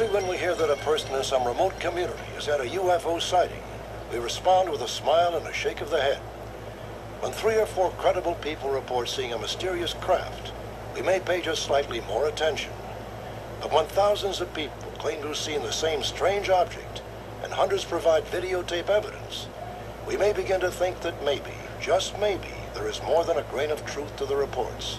[0.00, 3.20] Usually when we hear that a person in some remote community has had a UFO
[3.20, 3.62] sighting,
[4.10, 6.22] we respond with a smile and a shake of the head.
[7.20, 10.52] When three or four credible people report seeing a mysterious craft,
[10.94, 12.72] we may pay just slightly more attention.
[13.60, 17.02] But when thousands of people claim to have seen the same strange object,
[17.42, 19.48] and hundreds provide videotape evidence,
[20.08, 23.70] we may begin to think that maybe, just maybe, there is more than a grain
[23.70, 24.96] of truth to the reports.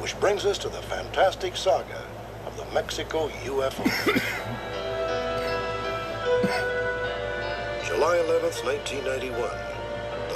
[0.00, 2.05] Which brings us to the fantastic saga
[2.76, 3.84] Mexico UFO.
[7.86, 9.32] July 11th, 1991.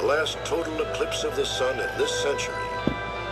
[0.00, 2.55] The last total eclipse of the sun in this century.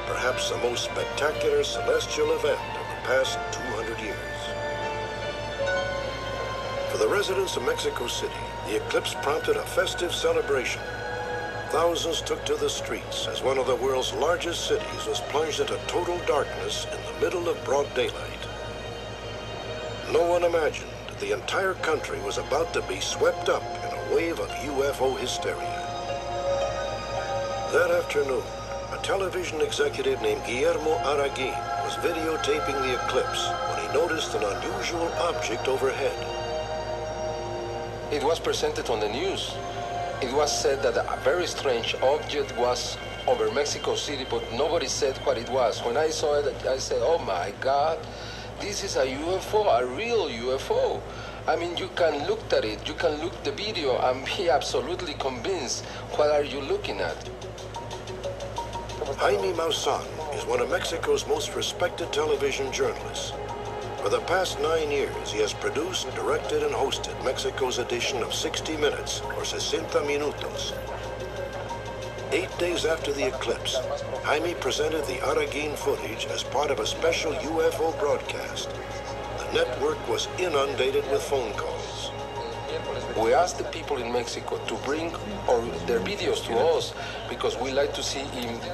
[0.07, 4.41] Perhaps the most spectacular celestial event of the past 200 years.
[6.93, 10.83] For the residents of Mexico City, the eclipse prompted a festive celebration.
[11.71, 15.81] Thousands took to the streets as one of the world's largest cities was plunged into
[15.87, 18.48] total darkness in the middle of broad daylight.
[20.13, 20.89] No one imagined
[21.21, 25.85] the entire country was about to be swept up in a wave of UFO hysteria.
[27.73, 28.43] That afternoon,
[28.91, 35.09] a television executive named Guillermo Arreguin was videotaping the eclipse when he noticed an unusual
[35.29, 36.17] object overhead.
[38.11, 39.55] It was presented on the news.
[40.23, 42.97] It was said that a very strange object was
[43.27, 45.85] over Mexico City, but nobody said what it was.
[45.85, 47.99] When I saw it, I said, oh my God,
[48.61, 51.01] this is a UFO, a real UFO.
[51.47, 55.15] I mean, you can look at it, you can look the video and be absolutely
[55.15, 55.85] convinced
[56.17, 57.17] what are you looking at.
[59.17, 60.05] Jaime Maussan
[60.37, 63.33] is one of Mexico's most respected television journalists.
[64.03, 68.77] For the past nine years, he has produced, directed, and hosted Mexico's edition of 60
[68.77, 70.73] Minutes, or 60 Minutos.
[72.31, 73.77] Eight days after the eclipse,
[74.25, 78.69] Jaime presented the Arreguin footage as part of a special UFO broadcast.
[79.39, 82.11] The network was inundated with phone calls.
[83.17, 85.15] We asked the people in Mexico to bring
[85.49, 86.93] or their videos to us
[87.31, 88.21] because we like to see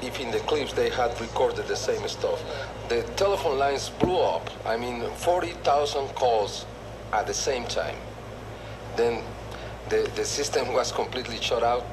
[0.02, 2.42] if in the clips they had recorded the same stuff.
[2.88, 4.50] The telephone lines blew up.
[4.66, 6.66] I mean, 40,000 calls
[7.12, 7.96] at the same time.
[8.96, 9.22] Then
[9.90, 11.86] the, the system was completely shut out.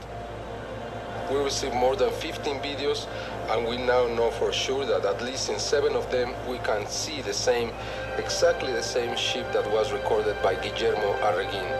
[1.31, 3.08] We received more than 15 videos,
[3.50, 6.86] and we now know for sure that at least in seven of them we can
[6.88, 7.72] see the same,
[8.18, 11.72] exactly the same ship that was recorded by Guillermo Arreguin.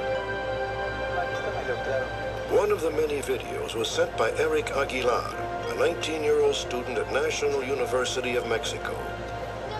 [2.50, 5.36] One of the many videos was sent by Eric Aguilar,
[5.68, 8.96] a 19-year-old student at National University of Mexico.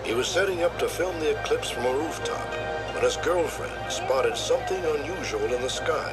[0.04, 2.46] He was setting up to film the eclipse from a rooftop
[2.92, 6.12] when his girlfriend spotted something unusual in the sky.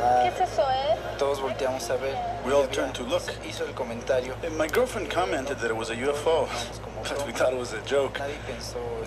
[0.00, 0.99] ¿Qué es eso, eh?
[1.20, 2.16] Todos volteamos a ver.
[2.46, 3.20] We all turned to look.
[3.44, 4.34] Hizo el comentario.
[4.42, 6.48] And my girlfriend commented that it was a UFO,
[7.02, 8.18] but we thought it was a joke.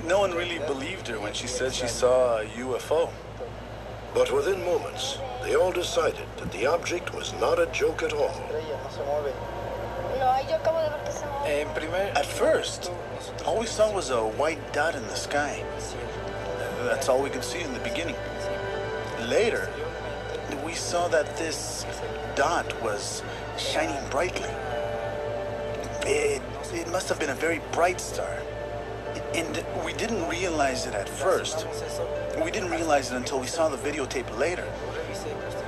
[0.06, 3.10] No one really believed her when she said she saw a UFO.
[4.14, 8.30] But within moments, they all decided that the object was not a joke at all.
[8.30, 9.34] Estrella, no se mueve.
[10.20, 11.62] No, yo acabo de ver que se mueve.
[11.62, 12.12] En primer.
[12.16, 12.92] At first,
[13.44, 15.66] all we saw was a white dot in the sky.
[16.84, 18.18] That's all we could see in the beginning.
[19.28, 19.68] Later,
[20.74, 21.86] we saw that this
[22.36, 23.22] dot was
[23.60, 24.50] shining brightly.
[26.02, 26.42] It,
[26.74, 28.42] it must have been a very bright star.
[29.36, 31.68] And we didn't realize it at first.
[32.44, 34.68] We didn't realize it until we saw the videotape later.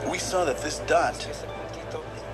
[0.10, 1.16] We saw that this dot,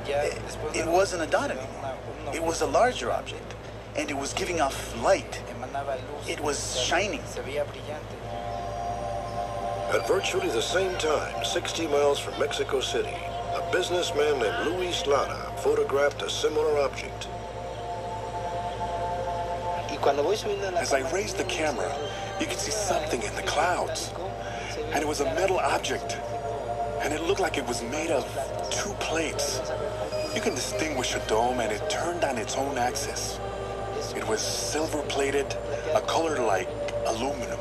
[0.08, 0.40] it,
[0.74, 1.98] it wasn't a dot anymore.
[2.34, 3.54] It was a larger object,
[3.98, 5.42] and it was giving off light.
[6.26, 7.22] It was shining.
[9.92, 10.04] Se veía brillante.
[10.04, 13.16] At virtually the same time, 60 miles from Mexico City,
[13.54, 17.28] a businessman named Luis Lara photographed a similar object.
[19.90, 21.94] Y cuando voy subiendo la As I raised the camera,
[22.40, 24.12] you could see something in the clouds.
[24.94, 26.18] And it was a metal object.
[27.02, 28.26] And it looked like it was made of
[28.72, 29.60] two plates.
[30.34, 33.40] You can distinguish a dome and it turned on its own axis.
[34.16, 35.56] It was silver plated,
[35.94, 36.70] a color like
[37.08, 37.60] aluminum.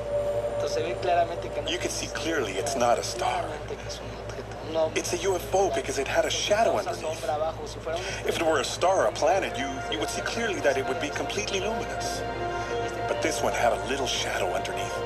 [0.76, 3.42] You can see clearly it's not a star.
[3.42, 4.68] claramente que es un objeto.
[4.68, 5.00] Un hombre.
[5.00, 7.02] It's a UFO because it had a shadow underneath.
[7.02, 7.66] sombra abajo.
[7.66, 10.22] Si fuera un If it were a star or a planet, you, you would see
[10.22, 12.22] clearly that it would be completely luminous.
[13.08, 14.96] But this one had a little shadow underneath.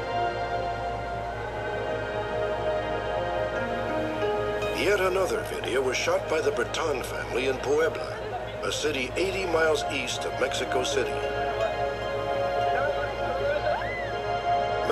[4.79, 8.19] Yet another video was shot by the Breton family in Puebla,
[8.63, 11.34] a city 80 miles east of Mexico City.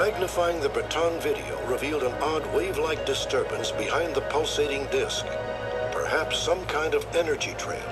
[0.03, 5.25] Magnifying the Breton video revealed an odd wave-like disturbance behind the pulsating disc,
[5.93, 7.89] perhaps some kind of energy trail.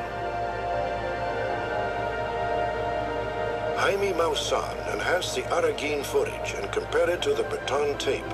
[3.76, 8.28] Jaime Maussan enhanced the Arreguin footage and compared it to the Breton tape.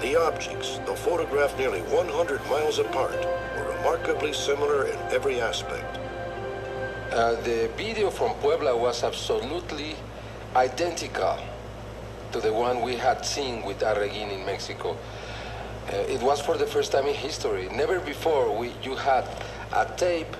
[0.00, 3.24] The objects, though photographed nearly 100 miles apart,
[3.56, 6.00] were remarkably similar in every aspect.
[7.12, 9.94] Uh, the video from Puebla was absolutely
[10.56, 11.38] identical
[12.34, 14.98] to the one we had seen with Arreguin in Mexico.
[15.86, 17.68] Uh, it was for the first time in history.
[17.68, 19.24] Never before we, you had
[19.72, 20.36] a tape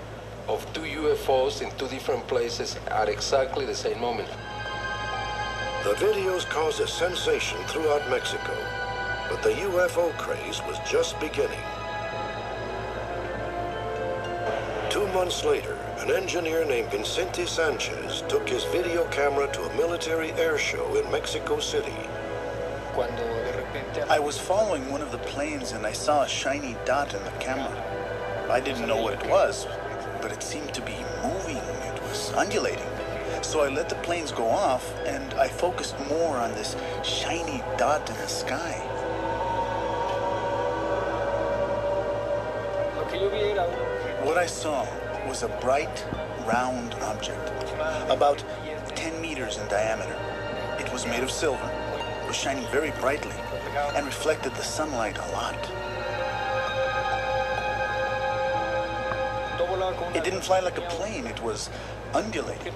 [0.49, 4.29] of two UFOs in two different places at exactly the same moment.
[5.85, 8.57] The videos caused a sensation throughout Mexico,
[9.31, 11.65] but the UFO craze was just beginning.
[15.15, 20.59] Months later, an engineer named Vicente Sanchez took his video camera to a military air
[20.59, 21.95] show in Mexico City.
[24.11, 27.31] I was following one of the planes and I saw a shiny dot in the
[27.39, 27.73] camera.
[28.51, 29.69] I didn't know what it was,
[30.21, 31.59] but it seemed to be moving.
[31.59, 32.91] It was undulating.
[33.43, 36.75] So I let the planes go off and I focused more on this
[37.05, 38.81] shiny dot in the sky.
[44.25, 44.87] What I saw
[45.27, 46.05] was a bright,
[46.47, 47.53] round object,
[48.09, 48.45] about
[48.95, 50.17] 10 meters in diameter.
[50.79, 51.71] It was made of silver,
[52.27, 53.35] was shining very brightly,
[53.95, 55.55] and reflected the sunlight a lot.
[60.15, 61.71] It didn't fly like a plane, it was
[62.13, 62.75] undulating.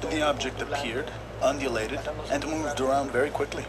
[0.00, 1.10] The object appeared,
[1.42, 2.00] undulated,
[2.30, 3.64] and moved around very quickly.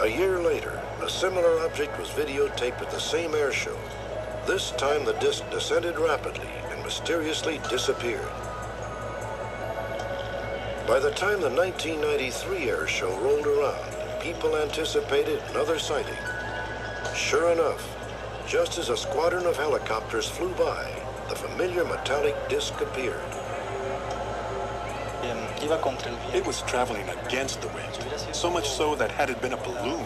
[0.00, 3.76] A year later, a similar object was videotaped at the same air show.
[4.46, 8.30] This time the disc descended rapidly and mysteriously disappeared.
[10.86, 16.14] By the time the 1993 air show rolled around, people anticipated another sighting.
[17.12, 17.84] Sure enough,
[18.46, 20.92] just as a squadron of helicopters flew by,
[21.28, 23.45] the familiar metallic disc appeared.
[25.66, 27.92] It was traveling against the wind,
[28.32, 30.04] so much so that had it been a balloon,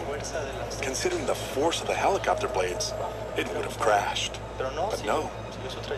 [0.81, 2.93] considering the force of the helicopter blades,
[3.37, 4.39] it would have crashed.
[4.57, 5.29] But no,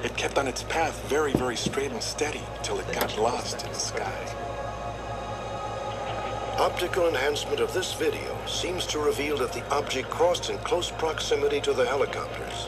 [0.04, 3.69] it kept on its path very, very straight and steady till it got lost in
[3.69, 4.36] the sky.
[6.60, 11.62] Optical enhancement of this video seems to reveal that the object crossed in close proximity
[11.62, 12.68] to the helicopters.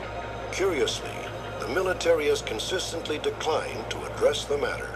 [0.53, 1.11] Curiously,
[1.59, 4.94] the military has consistently declined to address the matter.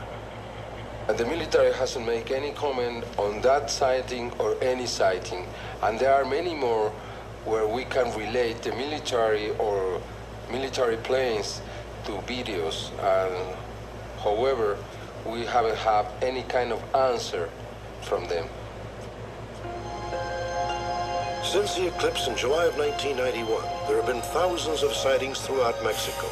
[1.10, 5.48] And the military hasn't made any comment on that sighting or any sighting.
[5.82, 6.92] And there are many more
[7.46, 10.00] where we can relate the military or
[10.52, 11.64] military planes
[12.06, 12.92] to videos.
[13.02, 13.58] And
[14.20, 14.78] however,
[15.26, 17.50] we haven't had any kind of answer
[18.04, 18.48] from them.
[21.44, 26.28] Since the eclipse in July of 1991, there have been thousands of sightings throughout Mexico.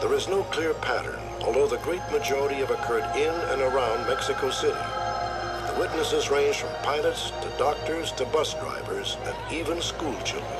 [0.00, 4.50] There is no clear pattern, although the great majority have occurred in and around Mexico
[4.50, 4.74] City.
[4.74, 10.52] The witnesses range from pilots to doctors to bus drivers and even school children.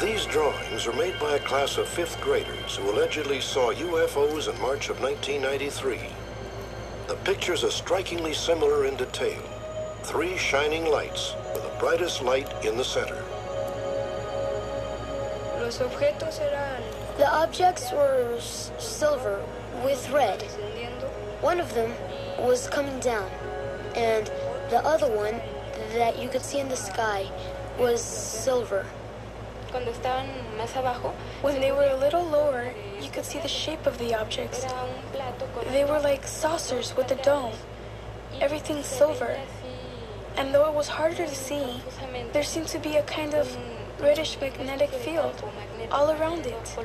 [0.00, 4.60] These drawings are made by a class of fifth graders who allegedly saw UFOs in
[4.60, 5.98] March of 1993.
[7.06, 9.40] The pictures are strikingly similar in detail.
[10.02, 13.22] Three shining lights with the brightest light in the center.
[15.60, 19.40] Los objetos eran The objects were silver
[19.84, 20.42] with red.
[21.40, 21.92] One of them
[22.40, 23.30] was coming down,
[23.94, 24.26] and
[24.70, 25.40] the other one
[25.94, 27.30] that you could see in the sky
[27.78, 28.84] was silver.
[29.70, 30.26] Cuando estaban
[30.58, 34.14] más abajo, When they were a little lower, you could see the shape of the
[34.14, 34.64] objects.
[34.64, 37.54] era un plato con They were like saucers with a dome,
[38.40, 39.38] everything silver.
[40.36, 41.80] And though it was harder to see,
[42.32, 43.56] there seemed to be a kind of
[44.00, 45.42] reddish magnetic field
[45.90, 46.78] all around it.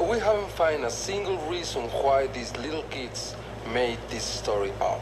[0.00, 3.34] We haven't found a single reason why these little kids
[3.72, 5.00] made this story up.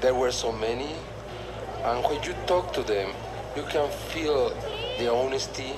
[0.00, 0.94] There were so many,
[1.84, 3.10] and when you talk to them,
[3.56, 4.50] you can feel
[4.98, 5.72] the honesty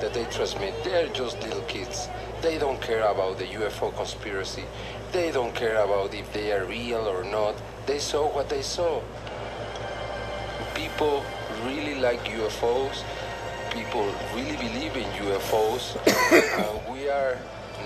[0.00, 0.74] that they transmit.
[0.82, 2.08] They're just little kids.
[2.40, 4.64] They don't care about the UFO conspiracy.
[5.12, 7.54] They don't care about if they are real or not.
[7.86, 9.02] They saw what they saw.
[10.74, 11.24] People
[11.64, 13.02] really like UFOs.
[13.70, 15.96] People really believe in UFOs.
[16.32, 17.38] and uh, we are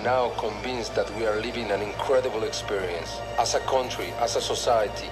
[0.02, 5.08] now convinced that we are living an incredible experience as a country, as a society,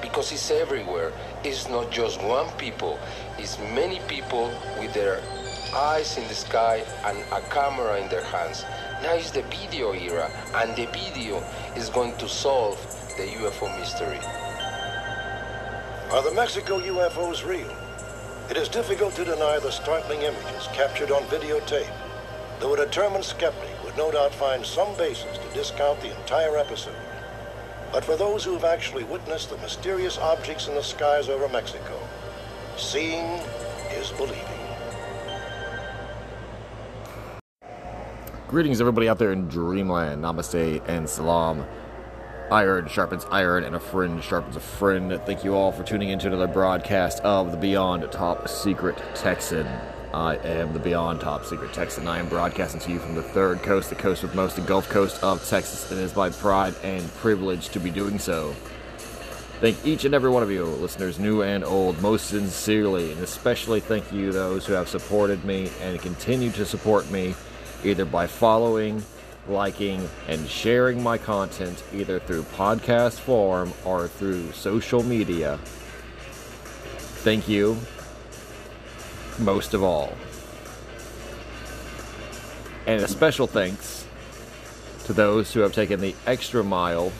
[0.00, 1.12] because it's everywhere.
[1.44, 2.98] It's not just one people,
[3.38, 5.22] it's many people with their
[5.74, 8.64] eyes in the sky and a camera in their hands.
[9.02, 11.42] Now is the video era, and the video
[11.76, 12.78] is going to solve
[13.16, 14.20] the UFO mystery.
[16.12, 17.83] Are the Mexico UFOs real?
[18.50, 21.90] It is difficult to deny the startling images captured on videotape,
[22.60, 26.94] though a determined skeptic would no doubt find some basis to discount the entire episode.
[27.90, 31.98] But for those who've actually witnessed the mysterious objects in the skies over Mexico,
[32.76, 33.24] seeing
[33.92, 34.44] is believing.
[38.46, 40.22] Greetings, everybody out there in Dreamland.
[40.22, 41.64] Namaste and salam.
[42.50, 45.18] Iron sharpens iron, and a friend sharpens a friend.
[45.24, 49.66] Thank you all for tuning in to another broadcast of the Beyond Top Secret Texan.
[50.12, 52.06] I am the Beyond Top Secret Texan.
[52.06, 54.88] I am broadcasting to you from the third coast, the coast with most, the Gulf
[54.90, 55.90] Coast of Texas.
[55.90, 58.54] And it is my pride and privilege to be doing so.
[59.60, 63.80] Thank each and every one of you, listeners, new and old, most sincerely, and especially
[63.80, 67.34] thank you those who have supported me and continue to support me
[67.82, 69.02] either by following,
[69.48, 75.58] liking, and sharing my content either through podcast form or through social media.
[77.22, 77.76] Thank you
[79.38, 80.12] most of all.
[82.86, 84.06] And a special thanks
[85.04, 87.12] to those who have taken the extra mile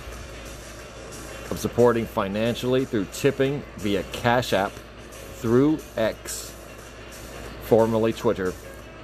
[1.50, 4.72] of supporting financially through tipping via Cash App
[5.36, 6.52] through X,
[7.62, 8.52] formerly Twitter.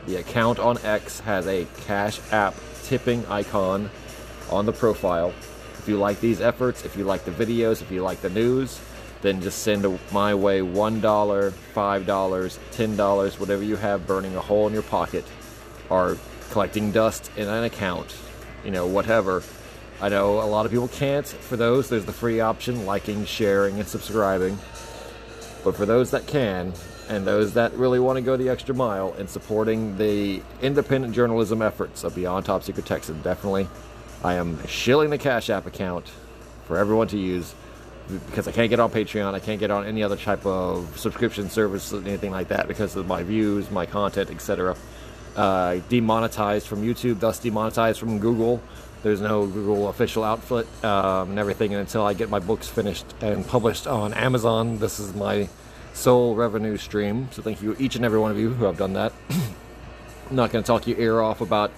[0.06, 3.90] The account on X has a Cash App tipping icon
[4.50, 5.32] on the profile.
[5.78, 8.80] If you like these efforts, if you like the videos, if you like the news,
[9.22, 9.82] then just send
[10.12, 11.54] my way $1, $5,
[12.04, 15.24] $10, whatever you have burning a hole in your pocket
[15.88, 16.16] or
[16.50, 18.14] collecting dust in an account,
[18.64, 19.42] you know, whatever.
[20.00, 21.26] I know a lot of people can't.
[21.26, 24.58] For those, there's the free option liking, sharing, and subscribing.
[25.62, 26.72] But for those that can,
[27.10, 31.60] and those that really want to go the extra mile in supporting the independent journalism
[31.60, 33.68] efforts of Beyond Top Secret Texan, definitely
[34.22, 36.10] I am shilling the Cash App account
[36.66, 37.52] for everyone to use
[38.26, 41.50] because I can't get on Patreon, I can't get on any other type of subscription
[41.50, 44.76] service, or anything like that, because of my views, my content, etc.
[45.36, 48.60] Uh, demonetized from YouTube, thus demonetized from Google.
[49.02, 51.72] There's no Google official outfit um, and everything.
[51.72, 55.48] And until I get my books finished and published on Amazon, this is my
[55.92, 57.28] sole revenue stream.
[57.32, 59.12] So thank you, each and every one of you who have done that.
[60.28, 61.70] I'm not going to talk your ear off about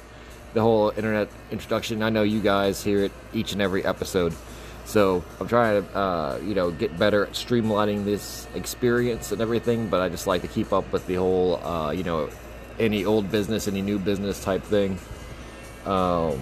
[0.54, 2.02] the whole internet introduction.
[2.02, 4.34] I know you guys hear it each and every episode.
[4.84, 9.88] So I'm trying to, uh, you know, get better at streamlining this experience and everything.
[9.88, 12.28] But I just like to keep up with the whole, uh, you know,
[12.78, 14.98] any old business, any new business type thing.
[15.86, 16.40] Um,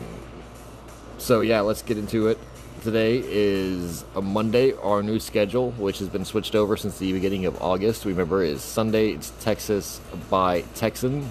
[1.19, 2.39] so yeah, let's get into it.
[2.83, 4.73] Today is a Monday.
[4.73, 8.63] Our new schedule, which has been switched over since the beginning of August, remember, is
[8.63, 9.11] Sunday.
[9.11, 11.29] It's Texas by Texan,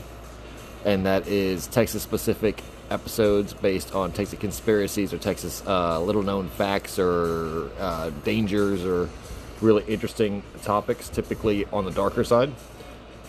[0.85, 6.49] and that is Texas specific episodes based on Texas conspiracies or Texas uh, little known
[6.49, 9.09] facts or uh, dangers or
[9.59, 12.53] really interesting topics, typically on the darker side.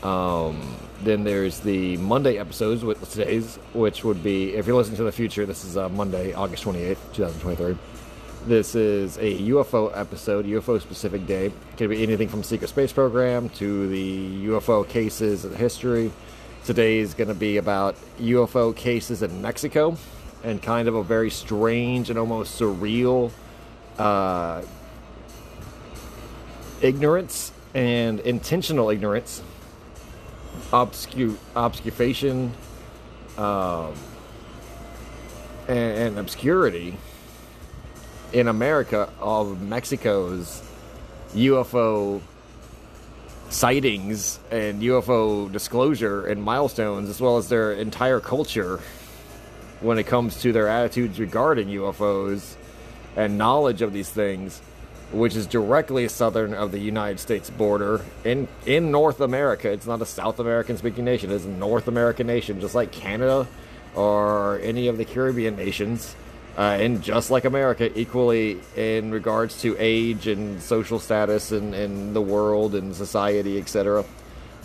[0.03, 5.05] Um, then there's the Monday episodes with today's, which would be, if you're listening to
[5.05, 7.79] the future, this is uh, Monday, August 28th, 2023.
[8.47, 11.47] This is a UFO episode, UFO specific day.
[11.47, 16.11] It could be anything from secret space program to the UFO cases and history
[16.65, 19.97] Today is going to be about UFO cases in Mexico
[20.45, 23.31] and kind of a very strange and almost surreal
[23.99, 24.63] uh,
[26.83, 29.43] ignorance and intentional ignorance,
[30.71, 32.53] obscu- obfuscation,
[33.39, 33.95] um,
[35.67, 36.97] and, and obscurity
[38.33, 40.63] in America of Mexico's
[41.35, 42.21] UFO
[43.49, 48.81] sightings and UFO disclosure and milestones, as well as their entire culture
[49.81, 52.55] when it comes to their attitudes regarding UFOs
[53.17, 54.61] and knowledge of these things,
[55.11, 59.71] which is directly southern of the United States border in in North America.
[59.71, 63.49] It's not a South American speaking nation; it's a North American nation, just like Canada
[63.97, 66.15] or any of the Caribbean nations
[66.57, 72.15] uh, and just like America, equally in regards to age and social status and, and
[72.15, 74.05] the world and society, etc.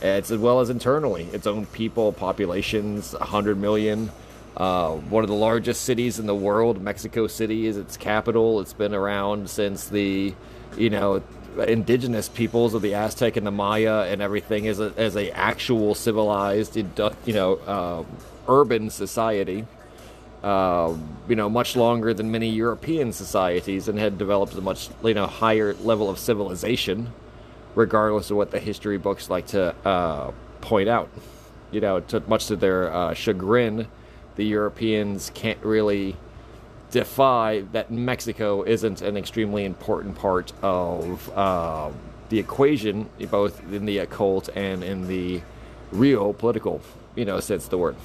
[0.01, 4.11] It's as well as internally, its own people, populations, 100 million.
[4.57, 8.61] Uh, one of the largest cities in the world, Mexico City, is its capital.
[8.61, 10.33] It's been around since the,
[10.77, 11.21] you know,
[11.67, 15.95] indigenous peoples of the Aztec and the Maya and everything as a, as a actual
[15.95, 16.85] civilized, you
[17.33, 18.03] know, uh,
[18.47, 19.65] urban society
[20.45, 20.95] uh,
[21.27, 25.25] you know, much longer than many European societies and had developed a much, you know,
[25.25, 27.11] higher level of civilization,
[27.73, 31.09] regardless of what the history books like to uh, point out.
[31.71, 33.87] You know, to, much to their uh, chagrin,
[34.35, 36.15] the Europeans can't really
[36.91, 41.89] defy that Mexico isn't an extremely important part of uh,
[42.29, 45.41] the equation, both in the occult and in the
[45.91, 46.81] real political,
[47.15, 47.95] you know, sense of the word.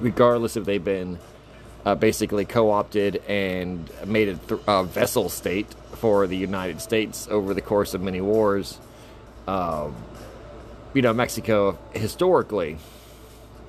[0.00, 1.18] Regardless if they've been
[1.84, 7.54] uh, basically co-opted and made a th- uh, vessel state for the United States over
[7.54, 8.78] the course of many wars.
[9.46, 9.94] Um,
[10.94, 12.78] you know, Mexico historically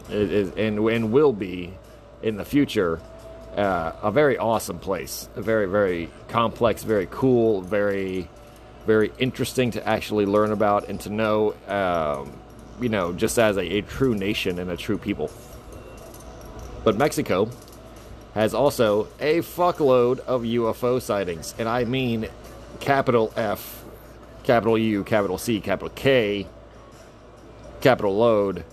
[0.10, 1.74] is, is, and and will be
[2.22, 3.02] in the future
[3.56, 8.30] uh, a very awesome place, a very very complex, very cool, very
[8.86, 11.56] very interesting to actually learn about and to know.
[11.68, 12.32] Um,
[12.80, 15.32] you know, just as a, a true nation and a true people.
[16.86, 17.50] But Mexico
[18.36, 22.28] has also a fuckload of UFO sightings, and I mean
[22.80, 23.84] capital F,
[24.44, 26.46] capital U, capital C, capital K,
[27.82, 28.66] capital load,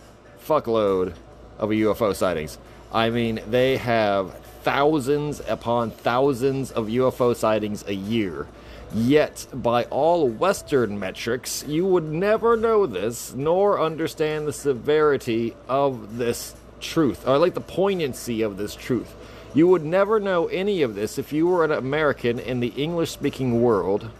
[0.46, 1.14] fuckload
[1.58, 2.58] of UFO sightings.
[2.92, 8.46] I mean, they have thousands upon thousands of UFO sightings a year.
[8.94, 16.18] Yet, by all Western metrics, you would never know this nor understand the severity of
[16.18, 19.14] this truth, or like the poignancy of this truth.
[19.54, 23.10] You would never know any of this if you were an American in the English
[23.10, 24.10] speaking world.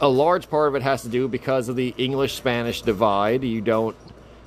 [0.00, 3.44] A large part of it has to do because of the English Spanish divide.
[3.44, 3.96] You don't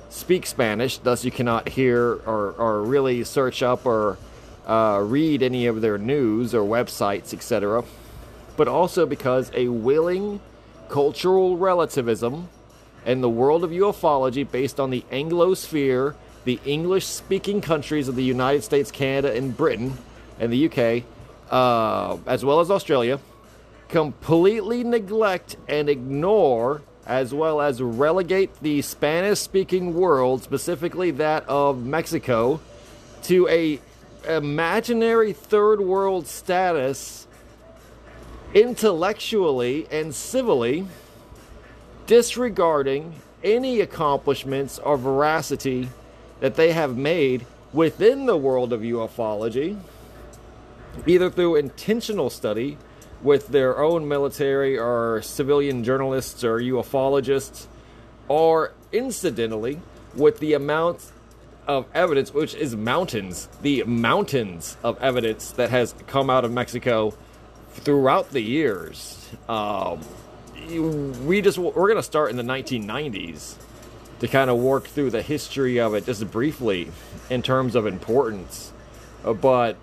[0.08, 4.18] speak Spanish, thus, you cannot hear or, or really search up or
[4.66, 7.84] uh, read any of their news or websites, etc
[8.56, 10.40] but also because a willing
[10.88, 12.48] cultural relativism
[13.04, 16.14] and the world of ufology based on the Anglosphere,
[16.46, 19.98] the English speaking countries of the United States, Canada, and Britain,
[20.38, 21.02] and the UK,
[21.50, 23.18] uh, as well as Australia,
[23.88, 31.84] completely neglect and ignore, as well as relegate the Spanish speaking world, specifically that of
[31.84, 32.60] Mexico,
[33.24, 33.80] to a
[34.28, 37.26] imaginary third world status
[38.54, 40.86] intellectually and civilly,
[42.06, 45.88] disregarding any accomplishments or veracity
[46.40, 49.78] that they have made within the world of ufology,
[51.06, 52.78] either through intentional study
[53.22, 57.66] with their own military or civilian journalists or ufologists,
[58.28, 59.80] or incidentally
[60.14, 61.12] with the amount
[61.66, 67.12] of evidence, which is mountains, the mountains of evidence that has come out of Mexico
[67.72, 69.28] throughout the years.
[69.48, 70.00] Um,
[71.26, 73.56] we just we're going to start in the 1990s
[74.20, 76.90] to kind of work through the history of it just briefly
[77.30, 78.72] in terms of importance,
[79.24, 79.76] uh, but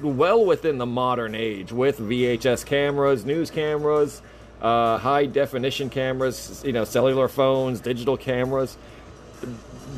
[0.00, 4.22] well within the modern age with VHS cameras, news cameras,
[4.60, 8.76] uh, high definition cameras, you know, cellular phones, digital cameras,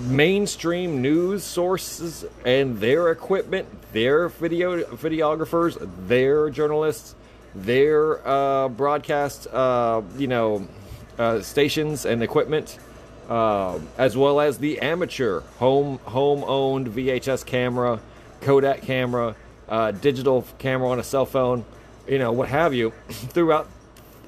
[0.06, 7.14] mainstream news sources and their equipment, their video videographers, their journalists
[7.54, 10.66] their uh, broadcast, uh, you know,
[11.18, 12.78] uh, stations and equipment,
[13.30, 18.00] uh, as well as the amateur home home owned VHS camera,
[18.40, 19.36] Kodak camera,
[19.68, 21.64] uh, digital camera on a cell phone,
[22.08, 23.68] you know, what have you, throughout,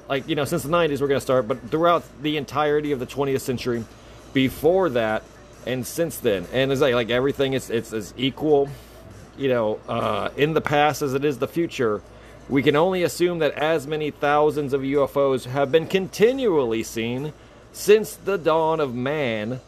[0.07, 2.99] like you know, since the '90s we're going to start, but throughout the entirety of
[2.99, 3.83] the 20th century,
[4.31, 5.23] before that,
[5.67, 8.69] and since then, and it's like like everything is it's as equal,
[9.37, 12.01] you know, uh, in the past as it is the future.
[12.49, 17.31] We can only assume that as many thousands of UFOs have been continually seen
[17.73, 19.59] since the dawn of man.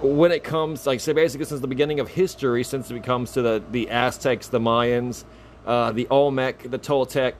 [0.00, 3.42] When it comes, like, say, basically since the beginning of history, since it comes to
[3.42, 5.22] the, the Aztecs, the Mayans,
[5.64, 7.34] uh, the Olmec, the Toltec,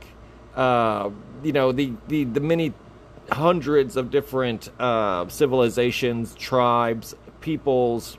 [0.55, 1.11] uh,
[1.43, 2.73] you know, the, the, the many
[3.33, 8.17] hundreds of different uh, civilizations, tribes, peoples,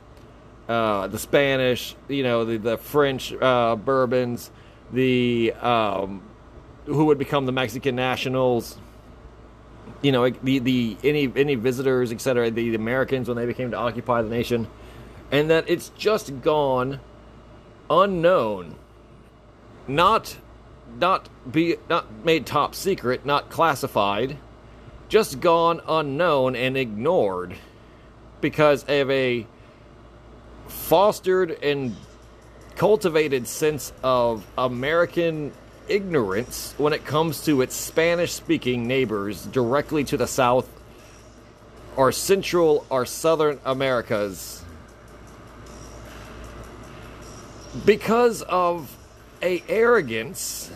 [0.68, 4.52] uh, the Spanish, you know, the, the French uh, Bourbons,
[4.92, 6.22] the um,
[6.86, 8.78] who would become the Mexican nationals.
[10.04, 12.52] You know, the the any any visitors, etc.
[12.52, 14.68] The, the Americans when they became to occupy the nation,
[15.32, 17.00] and that it's just gone
[17.90, 18.76] unknown,
[19.88, 20.38] not
[21.00, 24.38] not be not made top secret, not classified,
[25.10, 27.56] just gone unknown and ignored
[28.42, 29.48] because of a
[30.68, 31.96] fostered and
[32.76, 35.52] cultivated sense of American
[35.88, 40.68] ignorance when it comes to its Spanish speaking neighbors directly to the south
[41.96, 44.64] or central or southern Americas.
[47.86, 48.96] Because of
[49.42, 50.72] a arrogance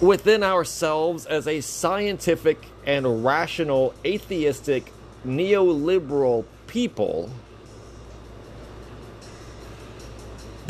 [0.00, 4.92] within ourselves as a scientific and rational atheistic
[5.26, 7.30] neoliberal people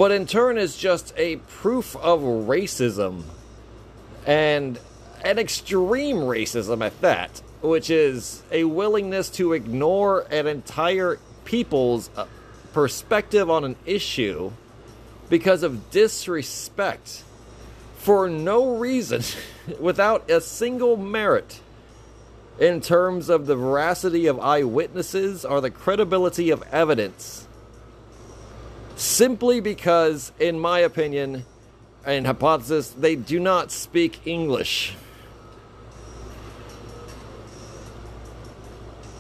[0.01, 3.23] but in turn is just a proof of racism
[4.25, 4.79] and
[5.23, 12.25] an extreme racism at that, which is a willingness to ignore an entire people's uh,
[12.73, 14.51] perspective on an issue
[15.29, 17.23] because of disrespect
[17.99, 19.23] for no reason,
[19.81, 21.61] without a single merit
[22.59, 27.47] in terms of the veracity of eyewitnesses or the credibility of evidence.
[29.01, 31.47] Simply because, in my opinion
[32.05, 34.95] and hypothesis, they do not speak English.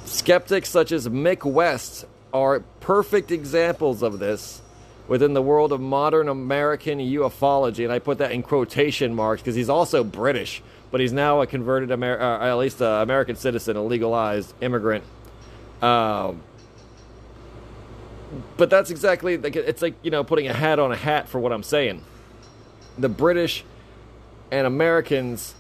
[0.04, 4.60] Skeptics such as Mick West are perfect examples of this
[5.08, 9.54] within the world of modern American ufology, and I put that in quotation marks because
[9.54, 13.78] he's also British, but he's now a converted, Amer- uh, at least an American citizen,
[13.78, 15.04] a legalized immigrant.
[15.80, 16.42] Um,
[18.56, 21.38] but that's exactly like it's like you know putting a hat on a hat for
[21.38, 22.02] what I'm saying.
[22.98, 23.64] The British
[24.50, 25.54] and Americans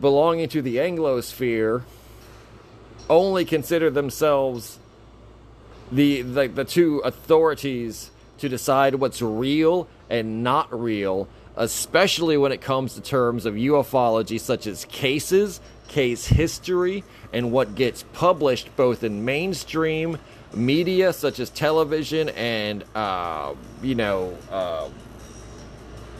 [0.00, 1.82] belonging to the Anglosphere
[3.08, 4.78] only consider themselves
[5.92, 12.60] the, the the two authorities to decide what's real and not real, especially when it
[12.60, 19.04] comes to terms of ufology such as cases, case history, and what gets published both
[19.04, 20.18] in mainstream
[20.56, 24.88] media such as television and uh, you know uh,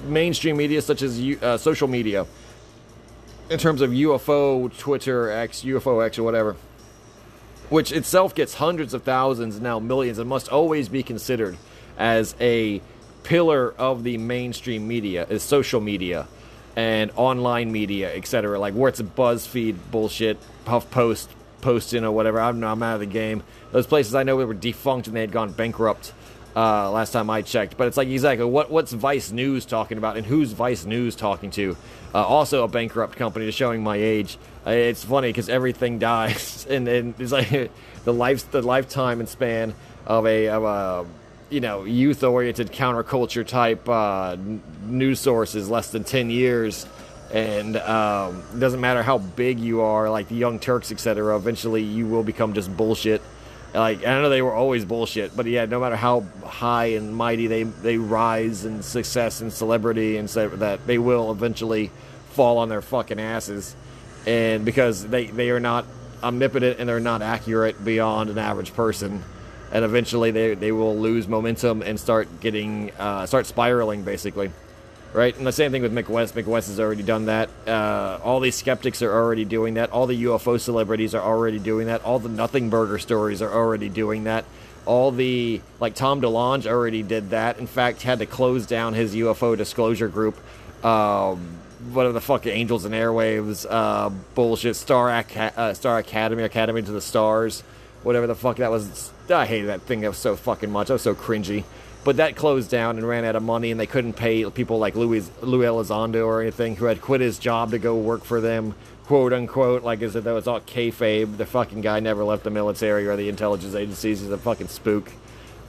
[0.07, 2.27] mainstream media such as uh, social media
[3.51, 6.57] in terms of UFO Twitter X, UFO X, or whatever
[7.71, 11.57] which itself gets hundreds of thousands, now millions, and must always be considered
[11.99, 12.81] as a
[13.23, 16.27] pillar of the mainstream media, is social media
[16.77, 18.59] and online media, etc.
[18.59, 21.29] Like where it's BuzzFeed bullshit, HuffPost
[21.65, 22.41] posting or whatever.
[22.41, 23.43] I'm, I'm out of the game.
[23.73, 26.13] Those places I know were defunct and they had gone bankrupt
[26.55, 27.77] uh, last time I checked.
[27.77, 31.51] But it's like exactly what what's Vice News talking about and who's Vice News talking
[31.53, 31.77] to?
[32.15, 34.39] Uh, also a bankrupt company, just showing my age.
[34.67, 37.49] Uh, it's funny because everything dies, and, and it's like
[38.05, 39.75] the life the lifetime and span
[40.07, 41.07] of a of a
[41.51, 44.37] you know youth oriented counterculture type uh,
[44.85, 46.87] news source is less than ten years.
[47.35, 51.37] And um, it doesn't matter how big you are, like the Young Turks, etc.
[51.37, 53.21] Eventually, you will become just bullshit.
[53.75, 57.49] Like I know they were always bullshit, but yeah, no matter how high and mighty
[57.49, 61.91] they they rise in success and celebrity and so that they will eventually
[62.31, 63.75] fall on their fucking asses,
[64.29, 65.87] and because they they are not
[66.23, 69.25] omnipotent and they're not accurate beyond an average person,
[69.73, 74.53] and eventually they they will lose momentum and start getting uh, start spiraling basically
[75.15, 75.35] right?
[75.39, 76.35] And the same thing with Mick West.
[76.35, 77.49] Mick West has already done that.
[77.67, 79.91] Uh, all these skeptics are already doing that.
[79.91, 82.05] All the UFO celebrities are already doing that.
[82.05, 84.45] All the Nothing Burger stories are already doing that.
[84.85, 87.59] All the like Tom DeLonge already did that.
[87.59, 90.37] In fact, had to close down his UFO disclosure group.
[90.85, 91.59] Um,
[91.93, 97.01] whatever the fuck, Angels and Airwaves, uh, bullshit, Star, uh, Star Academy, Academy to the
[97.01, 97.63] Stars,
[98.03, 99.11] whatever the fuck that was.
[99.31, 100.13] I hated that thing.
[100.13, 100.91] So fucking much.
[100.91, 101.65] I was so cringy.
[102.05, 104.95] But that closed down and ran out of money, and they couldn't pay people like
[104.95, 108.75] Louis Louis Elizondo or anything who had quit his job to go work for them,
[109.07, 109.83] quote unquote.
[109.83, 111.39] Like as if that was all kayfabe.
[111.39, 114.21] The fucking guy never left the military or the intelligence agencies.
[114.21, 115.11] He's a fucking spook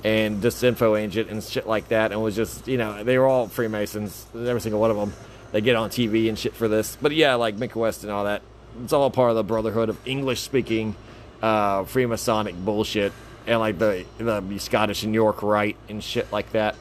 [0.03, 2.11] and disinfo agent and shit like that.
[2.11, 5.13] And was just you know they were all Freemasons, every single one of them.
[5.53, 6.97] They get on TV and shit for this.
[7.01, 8.41] But yeah, like Mick West and all that.
[8.83, 10.97] It's all part of the brotherhood of English speaking
[11.41, 13.13] uh, Freemasonic bullshit
[13.47, 16.75] and like the the Scottish and York rite and shit like that.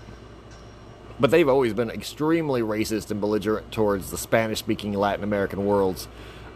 [1.20, 6.08] But they've always been extremely racist and belligerent towards the Spanish speaking Latin American worlds,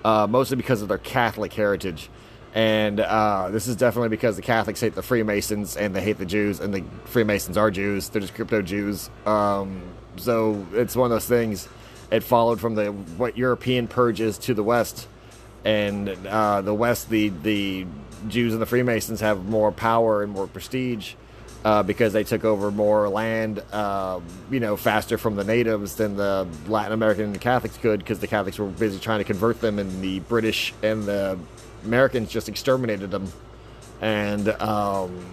[0.05, 2.11] uh, mostly because of their Catholic heritage.
[2.55, 6.27] And uh, this is definitely because the Catholics hate the Freemasons and they hate the
[6.27, 8.09] Jews, and the Freemasons are Jews.
[8.09, 9.11] They're just crypto Jews.
[9.27, 9.83] Um,
[10.17, 11.69] so it's one of those things.
[12.11, 15.07] It followed from the what European purges to the West,
[15.65, 17.87] and uh, the West, the the
[18.27, 21.15] Jews and the Freemasons have more power and more prestige
[21.65, 26.17] uh, because they took over more land, uh, you know, faster from the natives than
[26.17, 30.01] the Latin American Catholics could because the Catholics were busy trying to convert them, and
[30.01, 31.39] the British and the
[31.85, 33.31] Americans just exterminated them.
[34.01, 35.25] And um,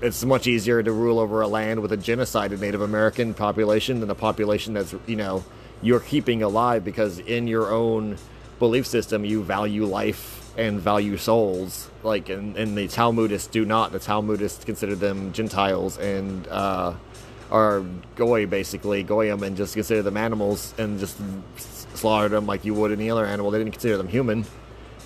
[0.00, 4.10] it's much easier to rule over a land with a genocided Native American population than
[4.10, 5.44] a population that's, you know,
[5.82, 8.16] you're keeping alive because in your own
[8.58, 11.90] belief system you value life and value souls.
[12.02, 13.92] Like, and, and the Talmudists do not.
[13.92, 16.94] The Talmudists consider them Gentiles and uh,
[17.50, 17.84] are
[18.16, 21.16] goy, basically, goyim, and just consider them animals and just
[21.94, 23.50] slaughter them like you would any other animal.
[23.50, 24.44] They didn't consider them human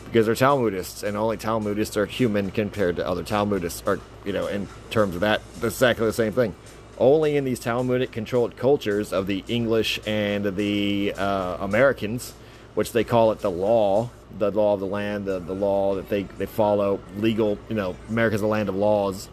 [0.07, 4.47] because they're Talmudists, and only Talmudists are human compared to other Talmudists, or, you know,
[4.47, 5.43] in terms of that.
[5.61, 6.55] That's exactly the same thing.
[6.97, 12.33] Only in these Talmudic controlled cultures of the English and the uh, Americans,
[12.75, 16.09] which they call it the law, the law of the land, the, the law that
[16.09, 19.29] they, they follow, legal, you know, America's the land of laws.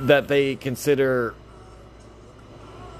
[0.00, 1.34] that they consider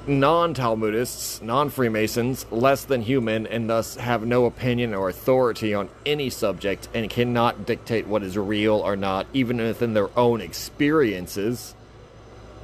[0.06, 5.88] non Talmudists, non Freemasons, less than human, and thus have no opinion or authority on
[6.04, 11.74] any subject and cannot dictate what is real or not, even within their own experiences,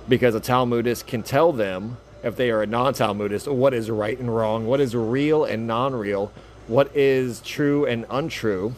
[0.08, 4.18] because a Talmudist can tell them, if they are a non Talmudist, what is right
[4.18, 6.32] and wrong, what is real and non real,
[6.66, 8.74] what is true and untrue.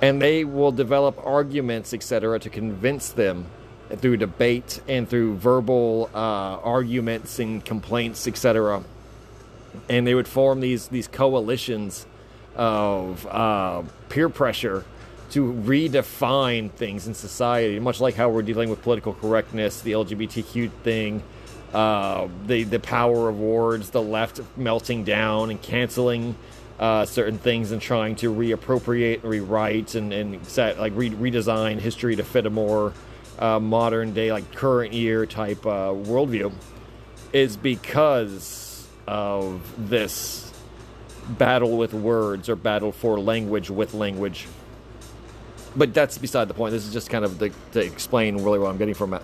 [0.00, 3.46] And they will develop arguments, etc., to convince them
[3.96, 6.18] through debate and through verbal uh,
[6.62, 8.82] arguments and complaints, etc.
[9.88, 12.06] And they would form these these coalitions
[12.56, 14.84] of uh, peer pressure
[15.30, 20.70] to redefine things in society, much like how we're dealing with political correctness, the LGBTQ
[20.82, 21.22] thing,
[21.72, 26.34] uh, the the power of words, the left melting down and canceling
[26.78, 32.16] uh, certain things and trying to reappropriate, rewrite, and and set, like re- redesign history
[32.16, 32.92] to fit a more
[33.38, 36.52] uh, modern day, like current year type uh, worldview,
[37.32, 40.52] is because of this
[41.30, 44.46] battle with words or battle for language with language.
[45.76, 46.72] But that's beside the point.
[46.72, 49.22] This is just kind of the, to explain really what I'm getting from it.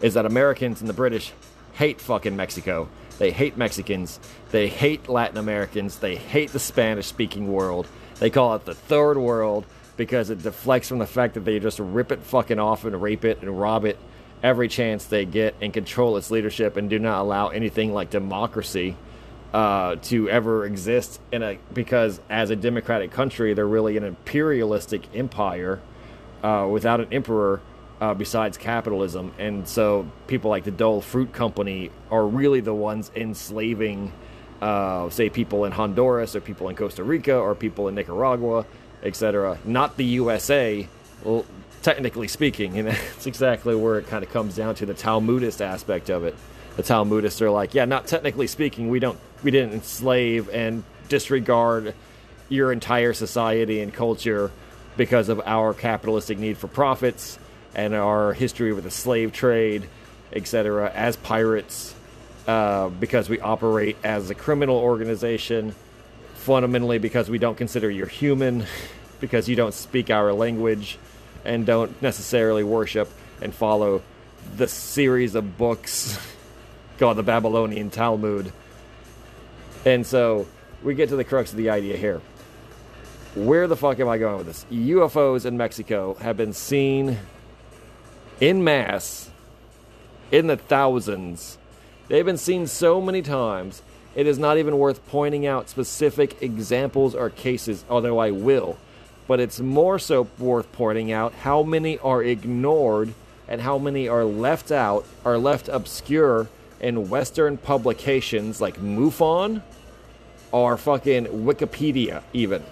[0.00, 1.32] Is that Americans and the British
[1.72, 2.88] hate fucking Mexico.
[3.18, 4.18] They hate Mexicans.
[4.50, 5.98] They hate Latin Americans.
[5.98, 7.86] They hate the Spanish speaking world.
[8.18, 11.78] They call it the third world because it deflects from the fact that they just
[11.78, 13.98] rip it fucking off and rape it and rob it
[14.42, 18.96] every chance they get and control its leadership and do not allow anything like democracy
[19.54, 25.02] uh, to ever exist in a because as a democratic country they're really an imperialistic
[25.14, 25.80] empire
[26.42, 27.60] uh, without an emperor
[28.02, 33.12] uh, besides capitalism and so people like the Dole Fruit Company are really the ones
[33.14, 34.12] enslaving
[34.60, 38.66] uh, say people in Honduras or people in Costa Rica or people in Nicaragua
[39.02, 39.58] etc.
[39.64, 40.86] Not the USA,
[41.24, 41.44] well,
[41.82, 46.10] technically speaking, and that's exactly where it kind of comes down to the Talmudist aspect
[46.10, 46.34] of it.
[46.76, 51.94] The Talmudists are like, yeah, not technically speaking, we don't, we didn't enslave and disregard
[52.48, 54.50] your entire society and culture
[54.96, 57.38] because of our capitalistic need for profits
[57.74, 59.88] and our history with the slave trade,
[60.32, 60.90] etc.
[60.94, 61.94] As pirates,
[62.46, 65.74] uh, because we operate as a criminal organization
[66.34, 68.66] fundamentally because we don't consider you human,
[69.20, 70.98] because you don't speak our language,
[71.44, 73.08] and don't necessarily worship
[73.40, 74.02] and follow
[74.56, 76.18] the series of books
[76.98, 78.52] called the Babylonian Talmud.
[79.84, 80.46] And so
[80.82, 82.20] we get to the crux of the idea here.
[83.34, 84.66] Where the fuck am I going with this?
[84.70, 87.18] UFOs in Mexico have been seen
[88.42, 89.30] in mass
[90.32, 91.58] in the thousands.
[92.08, 93.82] They've been seen so many times
[94.16, 98.78] it is not even worth pointing out specific examples or cases, although I will.
[99.28, 103.14] But it's more so worth pointing out how many are ignored
[103.46, 106.48] and how many are left out, are left obscure
[106.80, 109.62] in Western publications like MUFON
[110.50, 112.64] or fucking Wikipedia, even.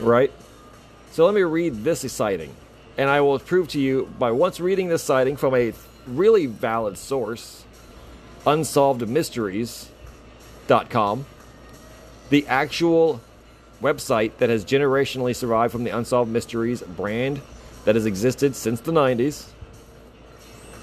[0.00, 0.30] Right?
[1.12, 2.54] So let me read this sighting.
[2.96, 5.72] And I will prove to you by once reading this sighting from a
[6.06, 7.64] really valid source,
[8.46, 9.90] Unsolved Mysteries,
[10.68, 11.26] com,
[12.30, 13.20] the actual
[13.82, 17.40] website that has generationally survived from the Unsolved Mysteries brand
[17.84, 19.48] that has existed since the 90s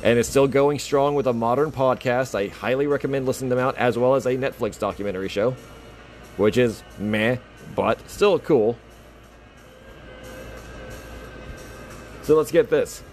[0.03, 2.35] and is still going strong with a modern podcast.
[2.35, 5.55] I highly recommend listening to them out, as well as a Netflix documentary show,
[6.37, 7.37] which is meh,
[7.75, 8.77] but still cool.
[12.23, 13.03] So let's get this.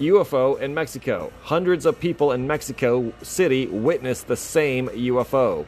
[0.00, 1.32] UFO in Mexico.
[1.42, 5.66] Hundreds of people in Mexico City witnessed the same UFO.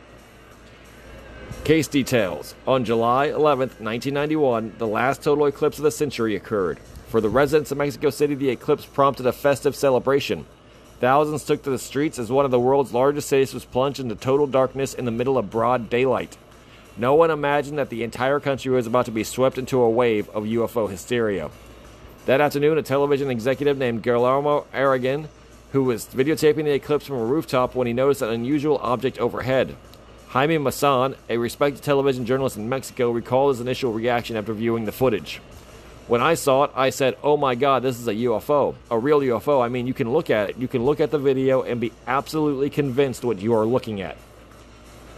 [1.65, 2.57] Case details.
[2.67, 6.81] On July 11, 1991, the last total eclipse of the century occurred.
[7.07, 10.47] For the residents of Mexico City, the eclipse prompted a festive celebration.
[10.99, 14.17] Thousands took to the streets as one of the world's largest cities was plunged into
[14.17, 16.37] total darkness in the middle of broad daylight.
[16.97, 20.29] No one imagined that the entire country was about to be swept into a wave
[20.31, 21.51] of UFO hysteria.
[22.25, 25.27] That afternoon, a television executive named Guillermo Arreguin,
[25.73, 29.75] who was videotaping the eclipse from a rooftop when he noticed an unusual object overhead.
[30.29, 34.93] Jaime Maussan, a respected television journalist in Mexico, recalled his initial reaction after viewing the
[34.93, 35.41] footage.
[36.07, 38.77] When I saw it, I said, Oh my god, this is a UFO.
[38.89, 39.65] A real UFO.
[39.65, 41.93] I mean, you can look at it, you can look at the video and be
[42.07, 44.17] absolutely convinced what you are looking at.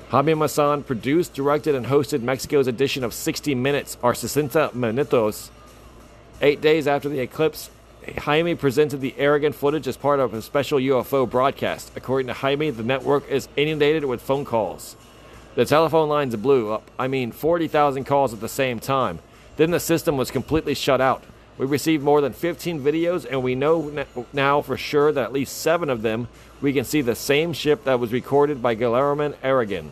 [0.08, 4.40] Jaime Maussan produced, directed, and hosted Mexico's edition of 60 Minutes, or 60
[4.74, 5.50] Minutos.
[6.40, 7.70] Eight days after the eclipse,
[8.18, 11.92] Jaime presented the Arreguin footage as part of a special UFO broadcast.
[11.96, 14.96] According to Jaime, the network is inundated with phone calls.
[15.54, 16.90] The telephone lines blew up.
[16.98, 19.20] I mean, 40,000 calls at the same time.
[19.56, 21.22] Then the system was completely shut out.
[21.56, 25.56] We received more than 15 videos, and we know now for sure that at least
[25.58, 26.26] seven of them
[26.60, 29.90] we can see the same ship that was recorded by Guillermo Arreguin.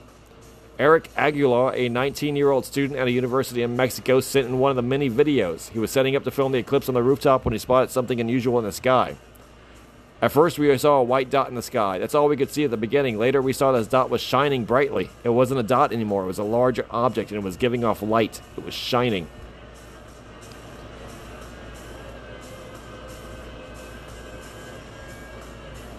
[0.82, 4.70] Eric Aguilar, a 19 year old student at a university in Mexico, sent in one
[4.70, 5.70] of the many videos.
[5.70, 8.20] He was setting up to film the eclipse on the rooftop when he spotted something
[8.20, 9.14] unusual in the sky.
[10.20, 11.98] At first, we saw a white dot in the sky.
[11.98, 13.16] That's all we could see at the beginning.
[13.16, 15.08] Later, we saw this dot was shining brightly.
[15.22, 18.02] It wasn't a dot anymore, it was a larger object and it was giving off
[18.02, 18.40] light.
[18.56, 19.28] It was shining.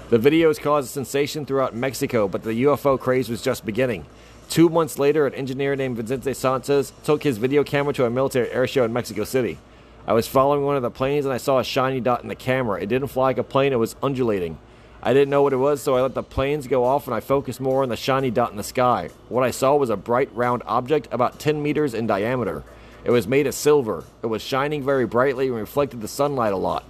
[0.09, 4.05] The videos caused a sensation throughout Mexico, but the UFO craze was just beginning.
[4.53, 8.49] Two months later, an engineer named Vicente Sanchez took his video camera to a military
[8.49, 9.57] airshow in Mexico City.
[10.05, 12.35] I was following one of the planes and I saw a shiny dot in the
[12.35, 12.79] camera.
[12.79, 14.59] It didn't fly like a plane, it was undulating.
[15.01, 17.19] I didn't know what it was, so I let the planes go off and I
[17.19, 19.09] focused more on the shiny dot in the sky.
[19.27, 22.63] What I saw was a bright round object about 10 meters in diameter.
[23.03, 24.03] It was made of silver.
[24.21, 26.85] It was shining very brightly and reflected the sunlight a lot.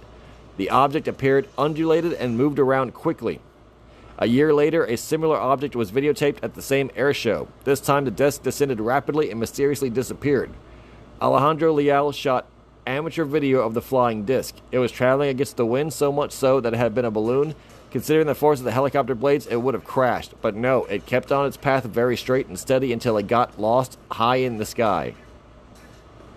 [0.58, 3.40] The object appeared undulated and moved around quickly.
[4.18, 7.48] A year later, a similar object was videotaped at the same air show.
[7.64, 10.50] This time, the disc descended rapidly and mysteriously disappeared.
[11.20, 12.46] Alejandro Leal shot
[12.86, 14.54] amateur video of the flying disc.
[14.70, 17.54] It was traveling against the wind so much so that it had been a balloon.
[17.90, 20.34] Considering the force of the helicopter blades, it would have crashed.
[20.40, 23.98] But no, it kept on its path very straight and steady until it got lost
[24.10, 25.14] high in the sky.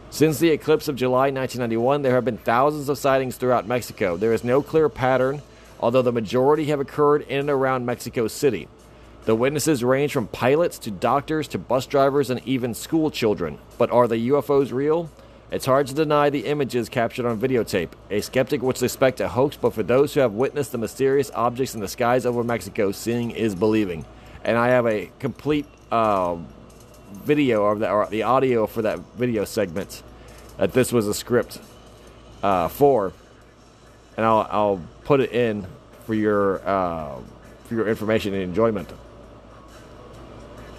[0.10, 4.18] Since the eclipse of July 1991, there have been thousands of sightings throughout Mexico.
[4.18, 5.42] There is no clear pattern,
[5.80, 8.68] although the majority have occurred in and around Mexico City.
[9.26, 13.58] The witnesses range from pilots to doctors to bus drivers and even school children.
[13.78, 15.10] But are the UFOs real?
[15.52, 17.90] It's hard to deny the images captured on videotape.
[18.10, 21.74] A skeptic would suspect a hoax, but for those who have witnessed the mysterious objects
[21.74, 24.06] in the skies over Mexico, seeing is believing.
[24.44, 26.38] And I have a complete uh,
[27.12, 30.04] video of that, or the audio for that video segment
[30.58, 31.60] that this was a script
[32.44, 33.14] uh, for,
[34.18, 35.66] and I'll, I'll put it in
[36.06, 37.18] for your uh,
[37.64, 38.92] for your information and enjoyment.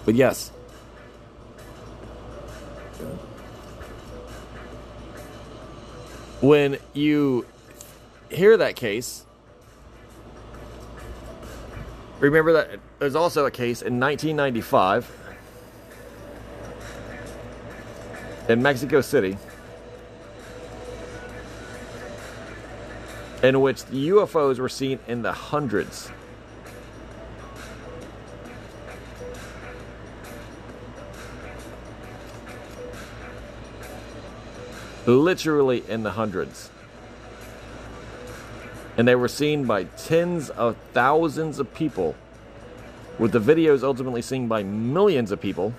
[0.05, 0.49] But yes.
[6.41, 7.47] When you
[8.29, 9.25] hear that case,
[12.19, 15.11] remember that there's also a case in 1995
[18.47, 19.39] in Mexico City
[23.41, 26.11] in which UFOs were seen in the hundreds.
[35.05, 36.69] Literally in the hundreds.
[38.97, 42.15] And they were seen by tens of thousands of people,
[43.17, 45.73] with the videos ultimately seen by millions of people.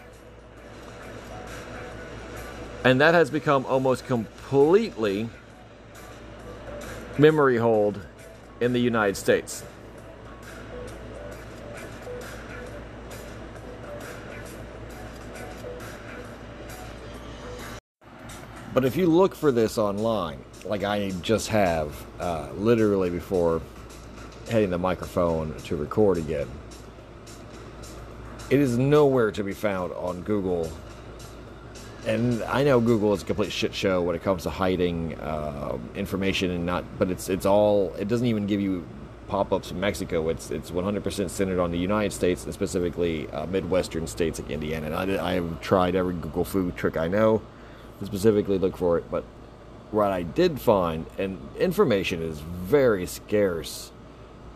[2.83, 5.29] And that has become almost completely
[7.18, 8.01] memory hold
[8.61, 9.64] in the United States.
[18.73, 23.61] But if you look for this online, like I just have, uh, literally before
[24.49, 26.49] heading the microphone to record again,
[28.49, 30.70] it is nowhere to be found on Google.
[32.07, 35.78] And I know Google is a complete shit show when it comes to hiding uh,
[35.94, 37.94] information and not, but it's it's all.
[37.98, 38.86] It doesn't even give you
[39.28, 40.28] pop-ups from Mexico.
[40.28, 44.86] It's it's 100% centered on the United States and specifically uh, Midwestern states like Indiana.
[44.86, 47.40] And I, have tried every Google food trick I know
[48.01, 49.24] to specifically look for it, but
[49.92, 53.92] what I did find, and information is very scarce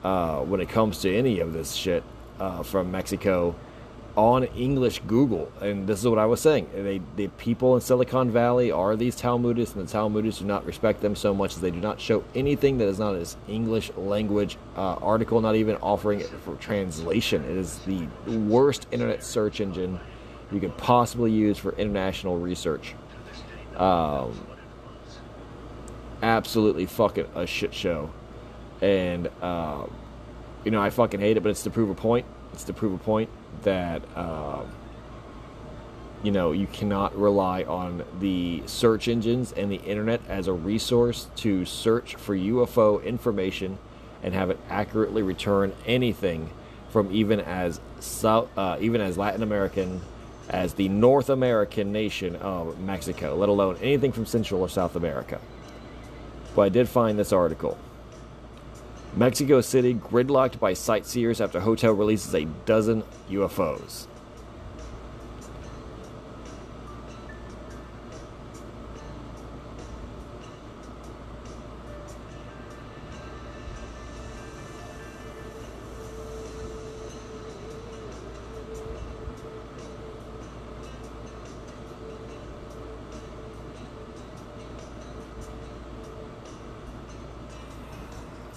[0.02, 2.02] uh, when it comes to any of this shit
[2.40, 3.54] uh, from Mexico
[4.16, 5.50] on English Google.
[5.60, 6.68] And this is what I was saying.
[6.72, 11.00] They, the people in Silicon Valley are these Talmudists, and the Talmudists do not respect
[11.00, 14.56] them so much as they do not show anything that is not an English language
[14.76, 17.42] uh, article, not even offering it for translation.
[17.44, 19.98] It is the worst internet search engine
[20.52, 22.94] you could possibly use for international research.
[23.76, 24.46] Um,
[26.22, 28.10] absolutely fucking a shit show.
[28.80, 29.86] And, uh,
[30.64, 32.26] you know, I fucking hate it, but it's to prove a point.
[32.52, 33.28] It's to prove a point
[33.64, 34.62] that, uh,
[36.22, 41.28] you know, you cannot rely on the search engines and the internet as a resource
[41.36, 43.78] to search for UFO information
[44.22, 46.50] and have it accurately return anything
[46.90, 50.00] from even as South, uh, even as Latin American
[50.48, 55.40] as the North American nation of Mexico, let alone anything from Central or South America.
[56.54, 57.78] But I did find this article.
[59.16, 64.08] Mexico City gridlocked by sightseers after hotel releases a dozen UFOs.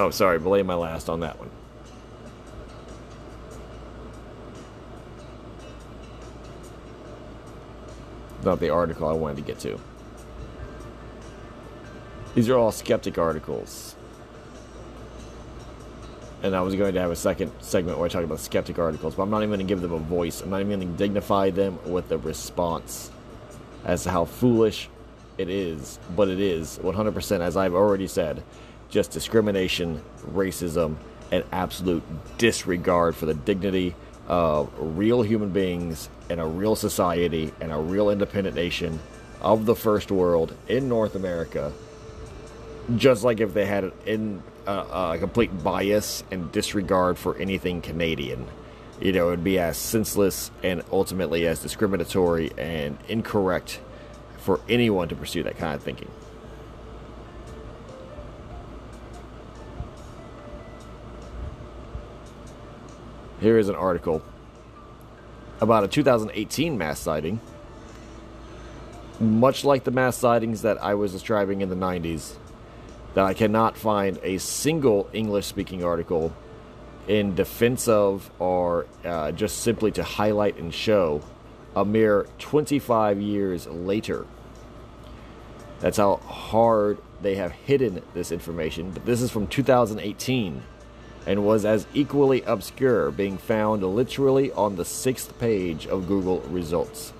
[0.07, 1.49] Oh, sorry, belay my last on that one.
[8.41, 9.77] Not the article I wanted to get to.
[12.35, 13.97] These are all skeptic articles.
[16.41, 19.15] And I was going to have a second segment where I talk about skeptic articles,
[19.15, 20.39] but I'm not even going to give them a voice.
[20.39, 23.11] I'm not even going to dignify them with a response
[23.83, 24.87] as to how foolish
[25.37, 25.99] it is.
[26.15, 28.41] But it is 100%, as I've already said,
[28.89, 30.95] just discrimination, racism,
[31.31, 32.03] and absolute
[32.37, 33.95] disregard for the dignity
[34.27, 38.99] of real human beings in a real society and a real independent nation
[39.41, 41.71] of the first world in North America.
[42.95, 48.47] Just like if they had in uh, a complete bias and disregard for anything Canadian,
[48.99, 53.79] you know, it would be as senseless and ultimately as discriminatory and incorrect
[54.39, 56.09] for anyone to pursue that kind of thinking.
[63.39, 64.23] Here is an article
[65.61, 67.39] about a 2018 mass sighting.
[69.19, 72.35] Much like the mass sightings that I was describing in the 90s,
[73.13, 76.33] that I cannot find a single English speaking article
[77.07, 81.21] in defense of or uh, just simply to highlight and show
[81.75, 84.25] a mere 25 years later.
[85.79, 88.91] That's how hard they have hidden this information.
[88.91, 90.63] But this is from 2018
[91.27, 97.11] and was as equally obscure, being found literally on the sixth page of Google results.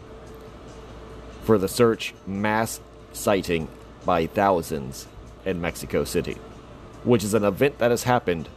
[1.44, 2.80] For the search mass
[3.12, 3.68] sighting
[4.06, 5.08] by thousands
[5.46, 6.38] in Mexico City,
[7.04, 8.48] which is an event that has happened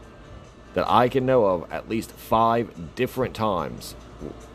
[0.75, 3.97] that I can know of at least five different times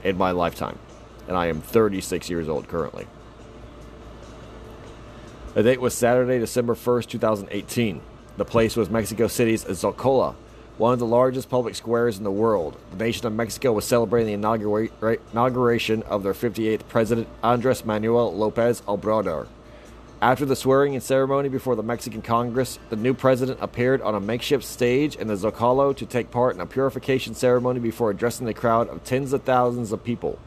[0.01, 0.79] in my lifetime.
[1.27, 3.05] And I am 36 years old currently.
[5.55, 8.01] The date was Saturday, December 1st, 2018.
[8.37, 10.35] The place was Mexico City's Zocalo,
[10.77, 12.77] one of the largest public squares in the world.
[12.91, 18.35] The nation of Mexico was celebrating the inaugura- inauguration of their 58th president, Andres Manuel
[18.35, 19.47] Lopez Obrador.
[20.21, 24.19] After the swearing in ceremony before the Mexican Congress, the new president appeared on a
[24.19, 28.53] makeshift stage in the Zocalo to take part in a purification ceremony before addressing the
[28.53, 30.39] crowd of tens of thousands of people.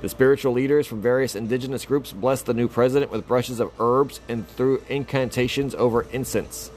[0.00, 4.20] The spiritual leaders from various indigenous groups blessed the new president with brushes of herbs
[4.28, 6.70] and threw incantations over incense.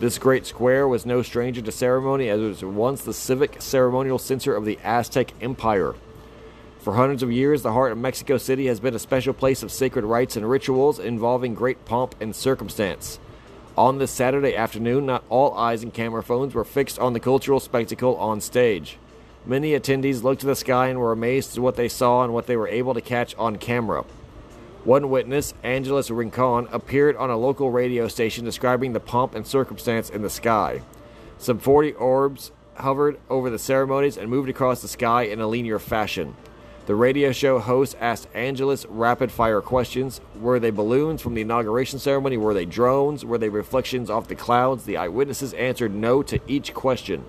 [0.00, 4.18] This great square was no stranger to ceremony, as it was once the civic ceremonial
[4.18, 5.96] center of the Aztec Empire.
[6.78, 9.72] For hundreds of years, the heart of Mexico City has been a special place of
[9.72, 13.18] sacred rites and rituals involving great pomp and circumstance.
[13.76, 17.58] On this Saturday afternoon, not all eyes and camera phones were fixed on the cultural
[17.58, 18.98] spectacle on stage.
[19.44, 22.46] Many attendees looked to the sky and were amazed at what they saw and what
[22.46, 24.04] they were able to catch on camera.
[24.84, 30.08] One witness, Angeles Rincon, appeared on a local radio station describing the pomp and circumstance
[30.08, 30.82] in the sky.
[31.36, 35.78] Some 40 orbs hovered over the ceremonies and moved across the sky in a linear
[35.78, 36.36] fashion.
[36.86, 40.22] The radio show host asked Angeles rapid fire questions.
[40.40, 42.38] Were they balloons from the inauguration ceremony?
[42.38, 43.24] Were they drones?
[43.24, 44.84] Were they reflections off the clouds?
[44.84, 47.24] The eyewitnesses answered no to each question.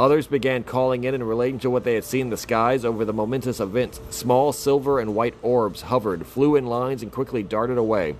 [0.00, 3.04] Others began calling in and relating to what they had seen in the skies over
[3.04, 4.00] the momentous event.
[4.08, 8.16] Small silver and white orbs hovered, flew in lines, and quickly darted away.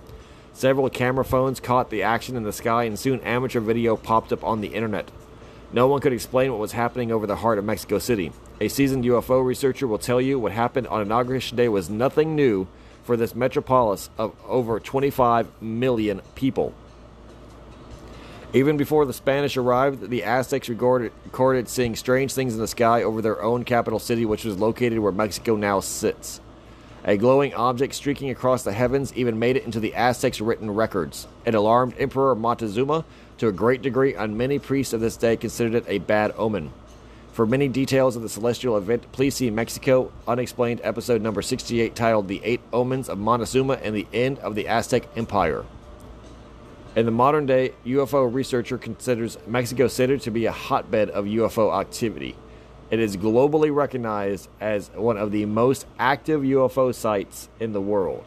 [0.52, 4.44] Several camera phones caught the action in the sky, and soon amateur video popped up
[4.44, 5.10] on the internet.
[5.72, 8.30] No one could explain what was happening over the heart of Mexico City.
[8.60, 12.68] A seasoned UFO researcher will tell you what happened on Inauguration Day was nothing new
[13.04, 16.74] for this metropolis of over 25 million people.
[18.52, 23.04] Even before the Spanish arrived, the Aztecs recorded, recorded seeing strange things in the sky
[23.04, 26.40] over their own capital city, which was located where Mexico now sits.
[27.04, 31.28] A glowing object streaking across the heavens even made it into the Aztecs' written records.
[31.44, 33.04] It alarmed Emperor Montezuma
[33.38, 36.72] to a great degree, and many priests of this day considered it a bad omen.
[37.32, 42.26] For many details of the celestial event, please see Mexico Unexplained episode number 68 titled
[42.26, 45.64] The Eight Omens of Montezuma and the End of the Aztec Empire.
[46.96, 51.78] In the modern day, UFO researcher considers Mexico City to be a hotbed of UFO
[51.80, 52.34] activity.
[52.90, 58.24] It is globally recognized as one of the most active UFO sites in the world.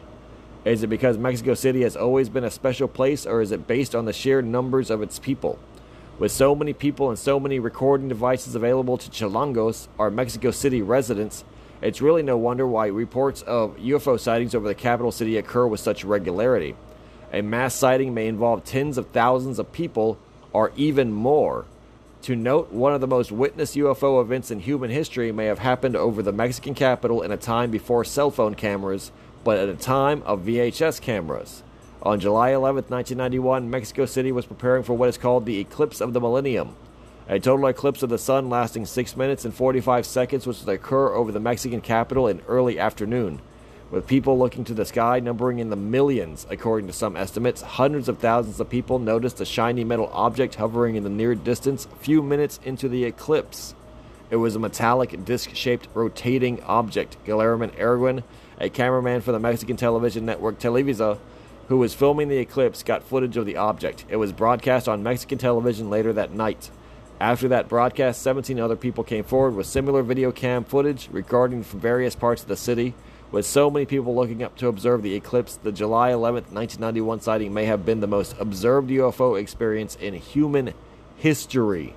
[0.64, 3.94] Is it because Mexico City has always been a special place, or is it based
[3.94, 5.58] on the sheer numbers of its people?
[6.18, 10.80] With so many people and so many recording devices available to Chilangos, our Mexico City
[10.80, 11.44] residents,
[11.82, 15.80] it's really no wonder why reports of UFO sightings over the capital city occur with
[15.80, 16.76] such regularity.
[17.34, 20.18] A mass sighting may involve tens of thousands of people
[20.52, 21.64] or even more.
[22.22, 25.96] To note, one of the most witnessed UFO events in human history may have happened
[25.96, 29.10] over the Mexican capital in a time before cell phone cameras,
[29.42, 31.64] but at a time of VHS cameras.
[32.04, 36.12] On July 11, 1991, Mexico City was preparing for what is called the eclipse of
[36.12, 36.76] the millennium,
[37.28, 41.12] a total eclipse of the sun lasting 6 minutes and 45 seconds, which would occur
[41.12, 43.40] over the Mexican capital in early afternoon.
[43.94, 48.08] With people looking to the sky numbering in the millions, according to some estimates, hundreds
[48.08, 51.96] of thousands of people noticed a shiny metal object hovering in the near distance a
[51.98, 53.76] few minutes into the eclipse.
[54.30, 57.18] It was a metallic disc shaped rotating object.
[57.24, 58.24] Guillermo Arreguin,
[58.58, 61.18] a cameraman for the Mexican television network Televisa,
[61.68, 64.06] who was filming the eclipse, got footage of the object.
[64.08, 66.68] It was broadcast on Mexican television later that night.
[67.20, 71.78] After that broadcast, 17 other people came forward with similar video cam footage recording from
[71.78, 72.92] various parts of the city.
[73.34, 77.52] With so many people looking up to observe the eclipse, the July 11, 1991 sighting
[77.52, 80.72] may have been the most observed UFO experience in human
[81.16, 81.96] history.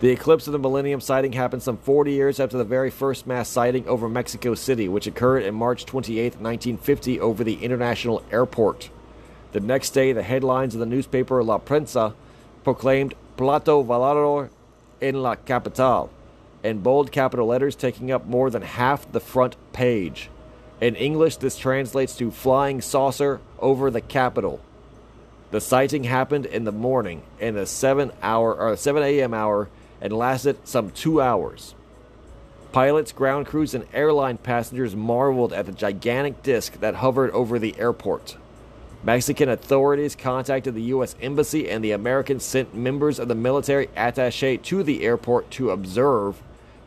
[0.00, 3.50] The eclipse of the Millennium sighting happened some 40 years after the very first mass
[3.50, 8.88] sighting over Mexico City, which occurred in March 28, 1950, over the international airport.
[9.52, 12.14] The next day, the headlines of the newspaper La Prensa
[12.64, 14.48] proclaimed Plato Volador
[15.02, 16.08] en la Capital,
[16.62, 20.30] in bold capital letters taking up more than half the front page.
[20.80, 24.60] In English, this translates to flying saucer over the capital.
[25.50, 29.34] The sighting happened in the morning, in the 7 hour or 7 a.m.
[29.34, 29.68] hour
[30.00, 31.74] and lasted some two hours.
[32.72, 37.78] Pilots, ground crews, and airline passengers marveled at the gigantic disk that hovered over the
[37.78, 38.38] airport.
[39.04, 41.14] Mexican authorities contacted the U.S.
[41.20, 46.42] Embassy, and the Americans sent members of the military attache to the airport to observe,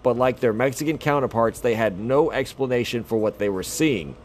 [0.05, 4.15] but like their Mexican counterparts, they had no explanation for what they were seeing.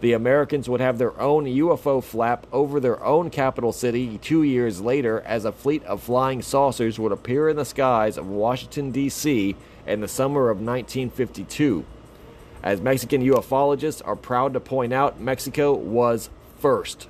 [0.00, 4.80] The Americans would have their own UFO flap over their own capital city two years
[4.80, 9.54] later as a fleet of flying saucers would appear in the skies of Washington, D.C.
[9.86, 11.84] in the summer of 1952.
[12.64, 16.28] As Mexican ufologists are proud to point out, Mexico was
[16.58, 17.06] first.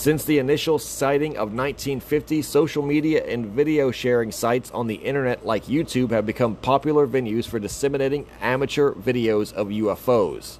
[0.00, 5.44] Since the initial sighting of 1950, social media and video sharing sites on the internet
[5.44, 10.56] like YouTube have become popular venues for disseminating amateur videos of UFOs.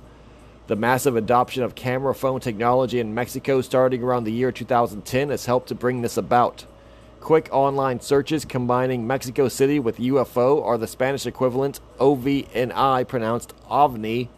[0.67, 5.47] The massive adoption of camera phone technology in Mexico starting around the year 2010 has
[5.47, 6.67] helped to bring this about.
[7.21, 14.29] Quick online searches combining Mexico City with UFO are the Spanish equivalent OVNI pronounced OVNI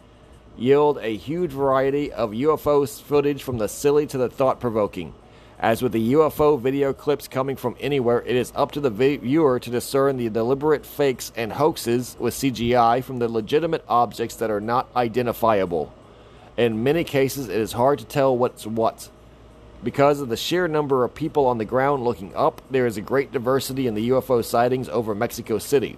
[0.57, 5.13] yield a huge variety of UFO footage from the silly to the thought provoking.
[5.59, 9.59] As with the UFO video clips coming from anywhere, it is up to the viewer
[9.59, 14.59] to discern the deliberate fakes and hoaxes with CGI from the legitimate objects that are
[14.59, 15.93] not identifiable.
[16.57, 19.09] In many cases, it is hard to tell what's what.
[19.83, 23.01] Because of the sheer number of people on the ground looking up, there is a
[23.01, 25.97] great diversity in the UFO sightings over Mexico City.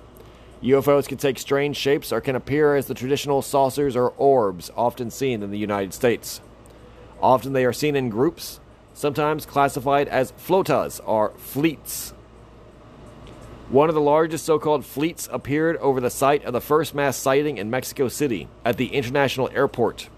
[0.63, 5.11] UFOs can take strange shapes or can appear as the traditional saucers or orbs often
[5.11, 6.41] seen in the United States.
[7.21, 8.59] Often they are seen in groups,
[8.93, 12.13] sometimes classified as flotas or fleets.
[13.69, 17.17] One of the largest so called fleets appeared over the site of the first mass
[17.17, 20.09] sighting in Mexico City at the International Airport.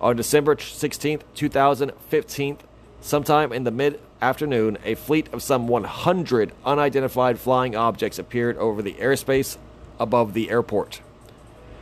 [0.00, 2.58] On December 16, 2015,
[3.00, 8.82] sometime in the mid afternoon, a fleet of some 100 unidentified flying objects appeared over
[8.82, 9.58] the airspace
[9.98, 11.00] above the airport.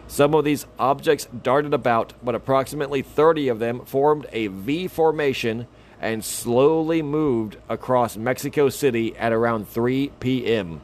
[0.07, 5.67] Some of these objects darted about, but approximately 30 of them formed a V formation
[6.01, 10.81] and slowly moved across Mexico City at around 3 p.m.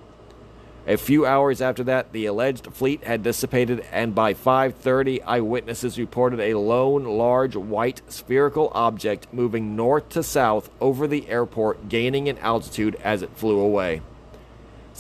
[0.86, 6.40] A few hours after that, the alleged fleet had dissipated, and by 5:30, eyewitnesses reported
[6.40, 12.38] a lone, large, white spherical object moving north to south over the airport, gaining in
[12.38, 14.00] altitude as it flew away.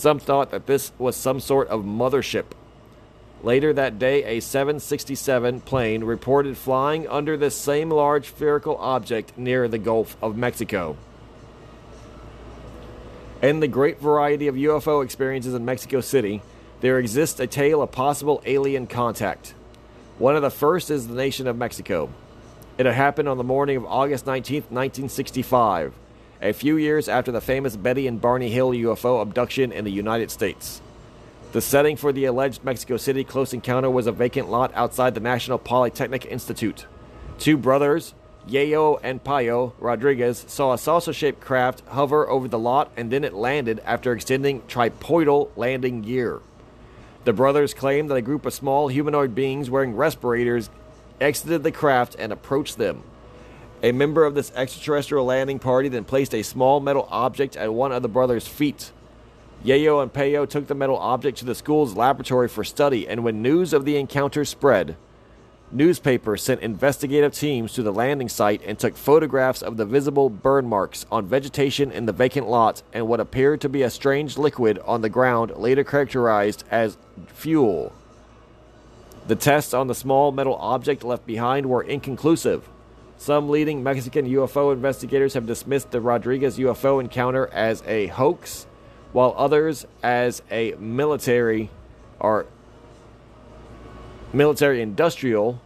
[0.00, 2.46] Some thought that this was some sort of mothership.
[3.42, 9.68] Later that day, a 767 plane reported flying under this same large spherical object near
[9.68, 10.96] the Gulf of Mexico.
[13.42, 16.40] In the great variety of UFO experiences in Mexico City,
[16.80, 19.52] there exists a tale of possible alien contact.
[20.16, 22.08] One of the first is the nation of Mexico.
[22.78, 25.92] It happened on the morning of August 19, 1965,
[26.42, 30.30] a few years after the famous Betty and Barney Hill UFO abduction in the United
[30.30, 30.80] States.
[31.52, 35.20] The setting for the alleged Mexico City close encounter was a vacant lot outside the
[35.20, 36.86] National Polytechnic Institute.
[37.38, 38.14] Two brothers,
[38.48, 43.24] Yayo and Payo Rodriguez, saw a saucer shaped craft hover over the lot and then
[43.24, 46.40] it landed after extending tripodal landing gear.
[47.24, 50.70] The brothers claimed that a group of small humanoid beings wearing respirators
[51.20, 53.02] exited the craft and approached them.
[53.82, 57.92] A member of this extraterrestrial landing party then placed a small metal object at one
[57.92, 58.92] of the brothers' feet.
[59.64, 63.42] Yayo and Payo took the metal object to the school's laboratory for study, and when
[63.42, 64.96] news of the encounter spread,
[65.72, 70.66] Newspapers sent investigative teams to the landing site and took photographs of the visible burn
[70.66, 74.80] marks on vegetation in the vacant lot and what appeared to be a strange liquid
[74.84, 77.92] on the ground, later characterized as fuel.
[79.28, 82.68] The tests on the small metal object left behind were inconclusive.
[83.20, 88.66] Some leading Mexican UFO investigators have dismissed the Rodriguez UFO encounter as a hoax,
[89.12, 91.68] while others as a military
[92.18, 92.46] or
[94.32, 95.60] military industrial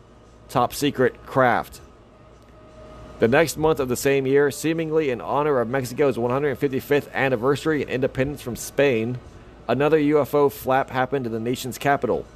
[0.49, 1.81] top secret craft.
[3.21, 7.91] The next month of the same year, seemingly in honor of Mexico's 155th anniversary and
[7.91, 9.19] independence from Spain,
[9.69, 12.27] another UFO flap happened in the nation's capital.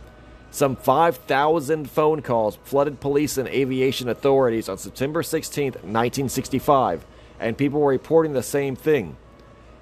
[0.50, 7.04] Some 5,000 phone calls flooded police and aviation authorities on September 16, 1965,
[7.38, 9.16] and people were reporting the same thing.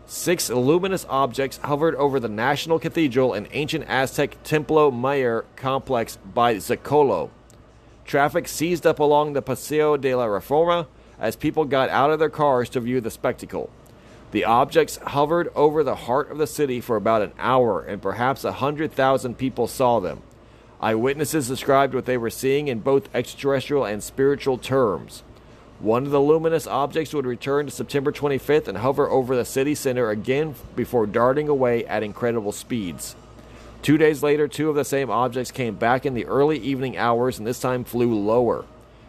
[0.06, 6.56] Six luminous objects hovered over the National Cathedral and ancient Aztec Templo Mayor complex by
[6.56, 7.30] Zocalo.
[8.04, 10.86] Traffic seized up along the Paseo de la Reforma
[11.18, 13.70] as people got out of their cars to view the spectacle.
[14.30, 18.44] The objects hovered over the heart of the city for about an hour, and perhaps
[18.44, 20.22] a hundred thousand people saw them.
[20.80, 25.22] Eyewitnesses described what they were seeing in both extraterrestrial and spiritual terms.
[25.78, 29.74] One of the luminous objects would return to September 25th and hover over the city
[29.74, 33.14] center again before darting away at incredible speeds.
[33.82, 37.38] Two days later, two of the same objects came back in the early evening hours
[37.38, 38.64] and this time flew lower.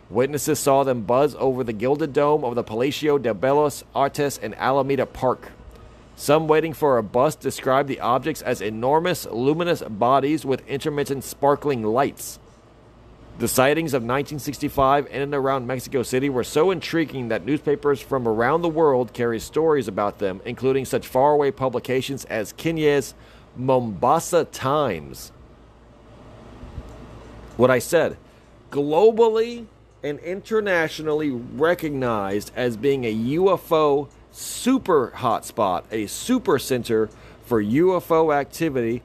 [0.10, 4.54] Witnesses saw them buzz over the gilded dome of the Palacio de Bellas Artes in
[4.54, 5.52] Alameda Park.
[6.20, 11.84] Some waiting for a bus described the objects as enormous, luminous bodies with intermittent sparkling
[11.84, 12.40] lights.
[13.38, 18.28] The sightings of 1965 in and around Mexico City were so intriguing that newspapers from
[18.28, 23.14] around the world carried stories about them, including such faraway publications as Kenya's
[23.56, 25.32] Mombasa Times.
[27.58, 28.18] What I said,
[28.72, 29.68] globally
[30.02, 37.10] and internationally recognized as being a UFO super hotspot, a super center
[37.46, 39.02] for UFO activity,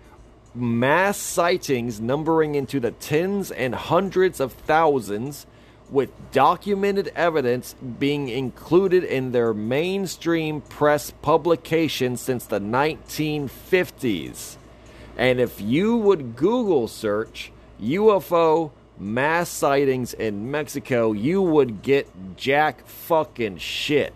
[0.55, 5.47] mass sightings numbering into the tens and hundreds of thousands,
[5.91, 14.57] with documented evidence being included in their mainstream press publications since the 1950s.
[15.16, 22.87] And if you would Google search UFO mass sightings in Mexico, you would get jack
[22.87, 24.14] fucking shit.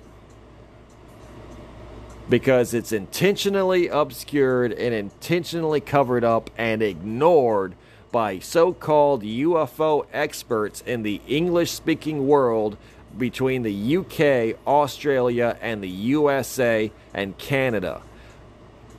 [2.29, 7.75] Because it's intentionally obscured and intentionally covered up and ignored
[8.11, 12.77] by so called UFO experts in the English speaking world
[13.17, 18.03] between the UK, Australia, and the USA and Canada.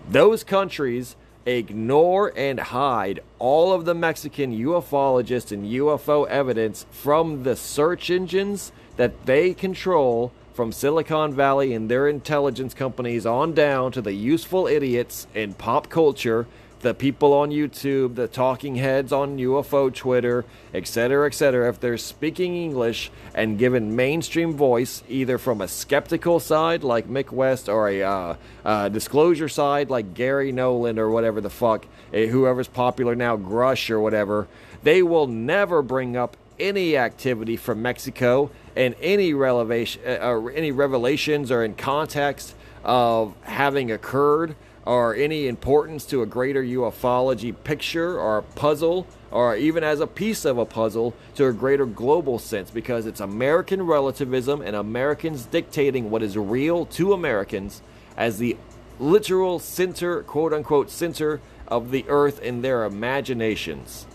[0.09, 1.15] Those countries
[1.45, 8.71] ignore and hide all of the Mexican ufologists and UFO evidence from the search engines
[8.97, 14.65] that they control from Silicon Valley and their intelligence companies on down to the useful
[14.65, 16.47] idiots in pop culture,
[16.79, 21.69] the people on YouTube, the talking heads on UFO Twitter, etc., etc.
[21.69, 27.31] If they're speaking English and given mainstream voice, either from a skeptical side like Mick
[27.31, 28.35] West or a uh,
[28.65, 33.91] uh, disclosure side like Garry Nolan or whatever the fuck, eh, whoever's popular now, Grusch
[33.91, 34.47] or whatever,
[34.81, 40.71] they will never bring up any activity from Mexico and any relevation, uh, or any
[40.71, 42.53] revelations or in context
[42.83, 44.55] of having occurred
[44.85, 50.45] or any importance to a greater ufology picture or puzzle or even as a piece
[50.45, 56.11] of a puzzle to a greater global sense because it's American relativism and Americans dictating
[56.11, 57.81] what is real to Americans
[58.15, 58.55] as the
[58.99, 64.05] literal center, quote unquote, center of the earth in their imaginations.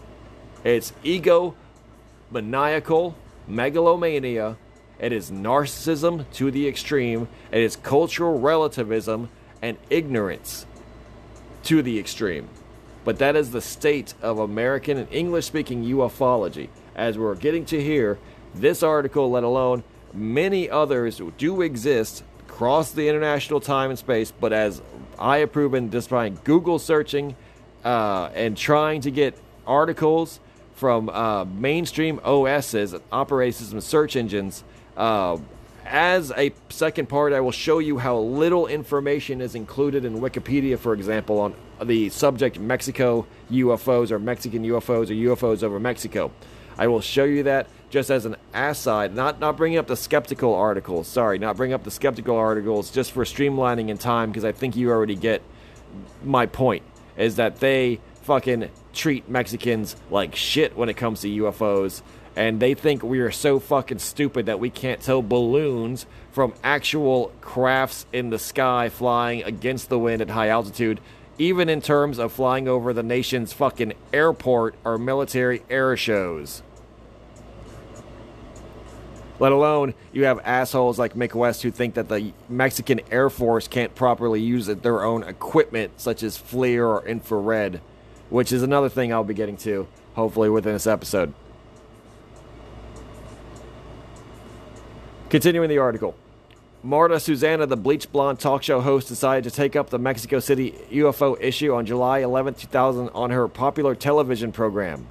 [0.62, 1.54] It's ego
[2.30, 3.16] maniacal
[3.52, 4.56] megalomania.
[4.98, 7.28] It is narcissism to the extreme.
[7.50, 9.28] It is cultural relativism
[9.60, 10.66] and ignorance
[11.64, 12.48] to the extreme.
[13.04, 16.68] But that is the state of American and English speaking ufology.
[16.94, 18.18] As we're getting to hear,
[18.54, 19.82] this article, let alone
[20.12, 24.30] many others, do exist across the international time and space.
[24.30, 24.82] But as
[25.18, 27.34] I have proven just by Google searching
[27.84, 29.36] uh, and trying to get
[29.66, 30.38] articles
[30.82, 34.64] from uh, mainstream OSs, operating system search engines.
[34.96, 35.38] Uh,
[35.86, 40.76] as a second part, I will show you how little information is included in Wikipedia,
[40.76, 46.32] for example, on the subject Mexico UFOs or Mexican UFOs or UFOs over Mexico.
[46.76, 50.52] I will show you that just as an aside, not not bringing up the skeptical
[50.52, 51.06] articles.
[51.06, 54.74] Sorry, not bringing up the skeptical articles just for streamlining in time because I think
[54.74, 55.42] you already get
[56.24, 56.82] my point.
[57.16, 62.02] Is that they fucking treat Mexicans like shit when it comes to UFOs
[62.36, 67.32] and they think we are so fucking stupid that we can't tell balloons from actual
[67.40, 71.00] crafts in the sky flying against the wind at high altitude,
[71.38, 76.62] even in terms of flying over the nation's fucking airport or military air shows.
[79.38, 83.66] Let alone you have assholes like Mick West who think that the Mexican Air Force
[83.66, 87.80] can't properly use their own equipment, such as FLIR or infrared,
[88.32, 91.34] which is another thing I'll be getting to, hopefully, within this episode.
[95.28, 96.14] Continuing the article.
[96.82, 100.72] Marta Susana, the bleach blonde talk show host, decided to take up the Mexico City
[100.90, 105.06] UFO issue on July 11, 2000, on her popular television program.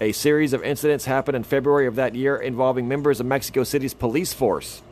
[0.00, 3.94] A series of incidents happened in February of that year involving members of Mexico City's
[3.94, 4.82] police force.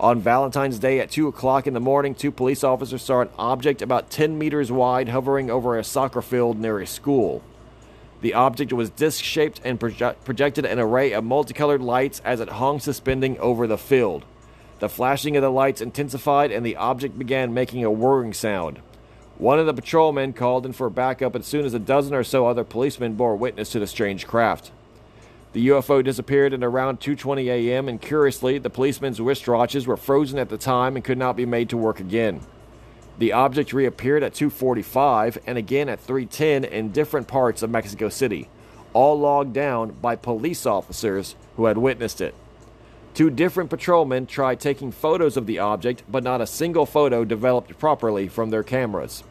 [0.00, 3.82] On Valentine's Day at 2 o'clock in the morning, two police officers saw an object
[3.82, 7.42] about 10 meters wide hovering over a soccer field near a school.
[8.20, 12.48] The object was disc shaped and proje- projected an array of multicolored lights as it
[12.48, 14.24] hung suspending over the field.
[14.78, 18.80] The flashing of the lights intensified and the object began making a whirring sound.
[19.36, 22.46] One of the patrolmen called in for backup as soon as a dozen or so
[22.46, 24.70] other policemen bore witness to the strange craft.
[25.54, 27.88] The UFO disappeared at around 2:20 a.m.
[27.88, 31.70] and curiously, the policemen's wristwatches were frozen at the time and could not be made
[31.70, 32.40] to work again.
[33.18, 38.48] The object reappeared at 2:45 and again at 3:10 in different parts of Mexico City,
[38.92, 42.34] all logged down by police officers who had witnessed it.
[43.14, 47.78] Two different patrolmen tried taking photos of the object, but not a single photo developed
[47.78, 49.24] properly from their cameras.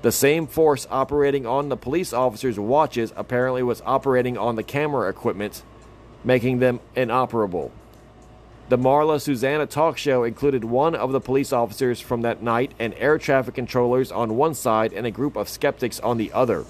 [0.00, 5.08] The same force operating on the police officers' watches apparently was operating on the camera
[5.08, 5.64] equipment,
[6.22, 7.72] making them inoperable.
[8.68, 12.94] The Marta Susana talk show included one of the police officers from that night and
[12.98, 16.64] air traffic controllers on one side and a group of skeptics on the other.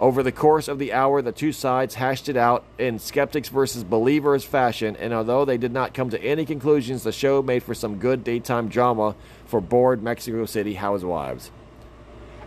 [0.00, 3.84] Over the course of the hour, the two sides hashed it out in skeptics versus
[3.84, 7.74] believers fashion, and although they did not come to any conclusions, the show made for
[7.74, 9.14] some good daytime drama
[9.46, 11.52] for bored Mexico City housewives.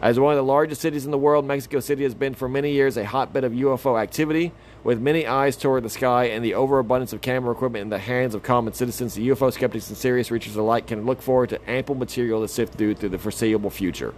[0.08, 2.72] As one of the largest cities in the world, Mexico City has been for many
[2.72, 7.12] years a hotbed of UFO activity, with many eyes toward the sky and the overabundance
[7.12, 9.16] of camera equipment in the hands of common citizens.
[9.16, 12.76] The UFO skeptics and serious researchers alike can look forward to ample material to sift
[12.76, 14.14] through through the foreseeable future.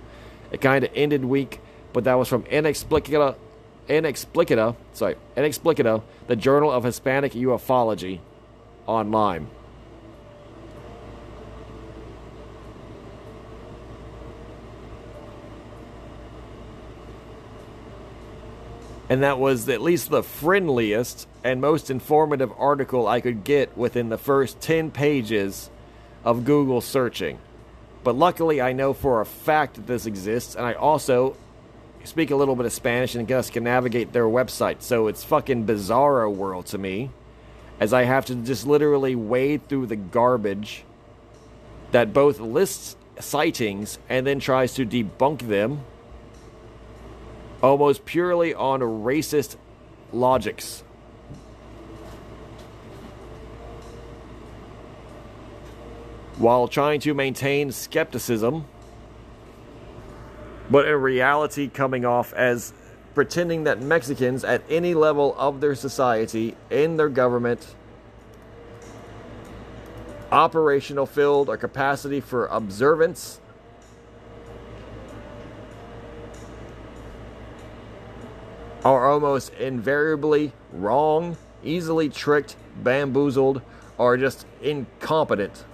[0.51, 1.59] It kind of ended weak,
[1.91, 3.35] but that was from Inexplicata,
[3.87, 8.19] Inexplicata, sorry, Inexplicata, the Journal of Hispanic Ufology,
[8.85, 9.47] online.
[19.09, 24.09] And that was at least the friendliest and most informative article I could get within
[24.09, 25.71] the first 10 pages
[26.23, 27.39] of Google searching.
[28.03, 31.35] But luckily, I know for a fact that this exists, and I also
[32.03, 34.81] speak a little bit of Spanish and thus can navigate their website.
[34.81, 37.09] So it's fucking bizarro world to me,
[37.79, 40.83] as I have to just literally wade through the garbage
[41.91, 45.83] that both lists sightings and then tries to debunk them
[47.61, 49.57] almost purely on racist
[50.13, 50.83] logics.
[56.37, 58.65] While trying to maintain skepticism,
[60.69, 62.73] but in reality coming off as
[63.13, 67.75] pretending that Mexicans at any level of their society, in their government,
[70.31, 73.41] operational field or capacity for observance,
[78.83, 83.61] are almost invariably wrong, easily tricked, bamboozled,
[83.97, 85.65] or just incompetent.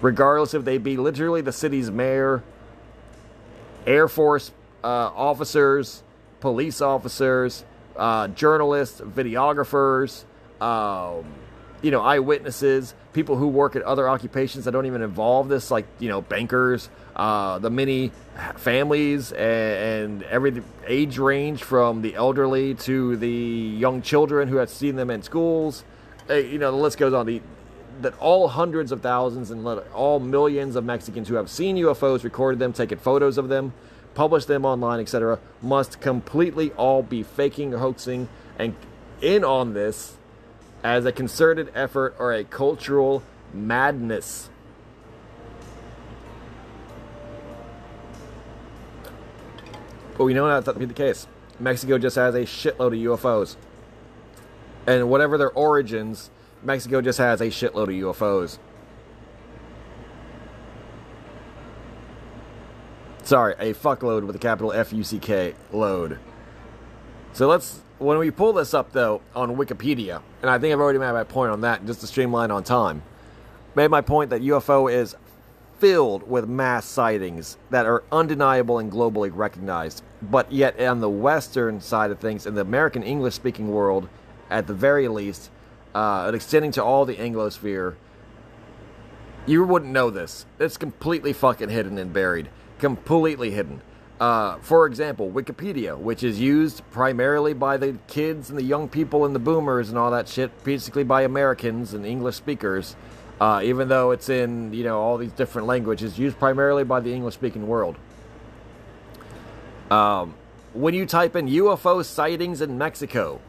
[0.00, 2.42] Regardless if they be literally the city's mayor,
[3.86, 4.52] Air Force
[4.82, 6.02] uh, officers,
[6.40, 7.64] police officers,
[7.96, 10.24] uh, journalists, videographers,
[10.60, 11.24] um,
[11.82, 15.86] you know, eyewitnesses, people who work at other occupations that don't even involve this, like,
[15.98, 18.12] you know, bankers, uh, the many
[18.56, 24.70] families and, and every age range from the elderly to the young children who have
[24.70, 25.84] seen them in schools.
[26.30, 27.26] Uh, you know, the list goes on.
[27.26, 27.42] The,
[28.00, 32.60] that all hundreds of thousands and all millions of Mexicans who have seen UFOs, recorded
[32.60, 33.72] them, taken photos of them,
[34.14, 38.76] published them online, etc., must completely all be faking, hoaxing, and
[39.20, 40.16] in on this
[40.84, 44.48] as a concerted effort or a cultural madness.
[50.18, 51.28] But we know that to be the case.
[51.60, 53.56] Mexico just has a shitload of UFOs.
[54.86, 56.30] And whatever their origins,
[56.62, 58.58] Mexico just has a shitload of UFOs.
[63.22, 66.18] Sorry, a fuckload with a capital F U C K load.
[67.34, 70.98] So let's when we pull this up though on Wikipedia, and I think I've already
[70.98, 73.02] made my point on that, just to streamline on time.
[73.74, 75.14] Made my point that UFO is
[75.78, 80.02] filled with mass sightings that are undeniable and globally recognized.
[80.22, 84.08] But yet, on the Western side of things, in the American English speaking world,
[84.50, 85.50] at the very least,
[85.94, 87.94] uh, extending to all the Anglosphere,
[89.46, 90.44] you wouldn't know this.
[90.58, 92.50] It's completely fucking hidden and buried.
[92.78, 93.80] Completely hidden.
[94.20, 99.24] Uh, for example, Wikipedia, which is used primarily by the kids and the young people
[99.24, 102.96] and the boomers and all that shit, basically by Americans and English speakers,
[103.40, 107.12] uh, even though it's in you know all these different languages, used primarily by the
[107.12, 107.96] English-speaking world.
[109.90, 110.34] Um,
[110.74, 113.40] when you type in UFO sightings in Mexico,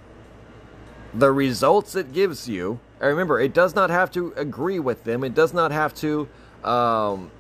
[1.14, 5.24] the results it gives you, and remember, it does not have to agree with them.
[5.24, 6.30] It does not have to
[6.64, 7.32] um,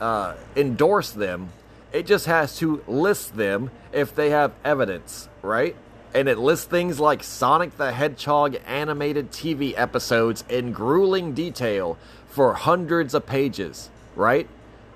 [0.00, 1.50] uh, endorse them
[1.96, 5.74] it just has to list them if they have evidence, right?
[6.16, 12.54] And it lists things like Sonic the Hedgehog animated TV episodes in grueling detail for
[12.54, 14.48] hundreds of pages, right?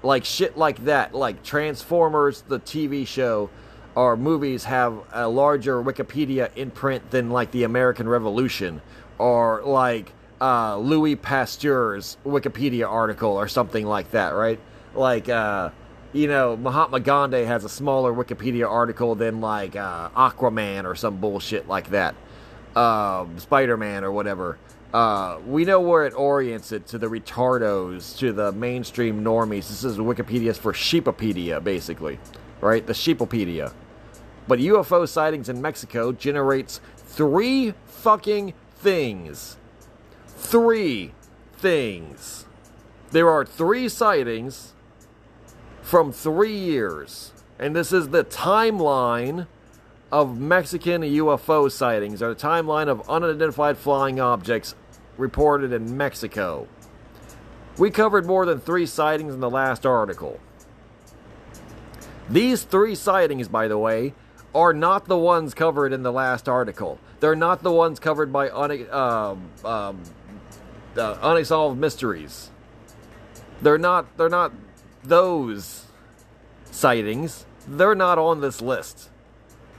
[0.03, 3.51] Like shit like that, like Transformers, the TV show,
[3.95, 8.81] or movies have a larger Wikipedia imprint than like the American Revolution,
[9.19, 14.59] or like uh, Louis Pasteur's Wikipedia article, or something like that, right?
[14.95, 15.69] Like, uh,
[16.13, 21.19] you know, Mahatma Gandhi has a smaller Wikipedia article than like uh, Aquaman or some
[21.19, 22.15] bullshit like that,
[22.75, 24.59] um, Spider Man or whatever.
[24.93, 29.69] Uh, we know where it orients it to the retardos, to the mainstream normies.
[29.69, 32.19] This is Wikipedia's for Sheepopedia, basically,
[32.61, 32.85] right?
[32.85, 33.73] The Sheepopedia.
[34.49, 39.57] But UFO sightings in Mexico generates three fucking things.
[40.27, 41.13] Three
[41.53, 42.47] things.
[43.13, 44.73] There are three sightings
[45.91, 47.33] from three years.
[47.59, 49.49] And this is the timeline
[50.13, 54.77] of Mexican UFO sightings, or the timeline of unidentified flying objects
[55.19, 56.69] reported in Mexico.
[57.77, 60.39] We covered more than three sightings in the last article.
[62.29, 64.15] These three sightings, by the way,
[64.55, 67.01] are not the ones covered in the last article.
[67.19, 70.03] They're not the ones covered by un- um, um,
[70.97, 72.49] uh, unsolved mysteries.
[73.61, 74.17] They're not.
[74.17, 74.53] They're not
[75.03, 75.80] those
[76.71, 79.09] sightings, they're not on this list.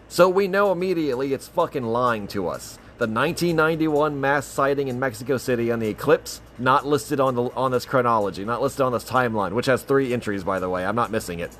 [0.07, 2.77] So we know immediately it's fucking lying to us.
[2.97, 7.71] The 1991 mass sighting in Mexico City on the eclipse, not listed on the on
[7.71, 10.85] this chronology, not listed on this timeline, which has three entries by the way.
[10.85, 11.55] I'm not missing it.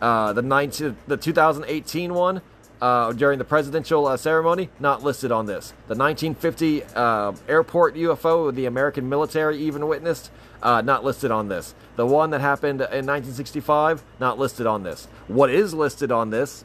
[0.00, 2.42] Uh, the 19, the 2018 one
[2.80, 5.70] uh, during the presidential uh, ceremony, not listed on this.
[5.86, 10.32] The 1950 uh, airport UFO the American military even witnessed,
[10.62, 11.74] uh, not listed on this.
[11.96, 15.08] The one that happened in 1965, not listed on this.
[15.28, 16.64] What is listed on this?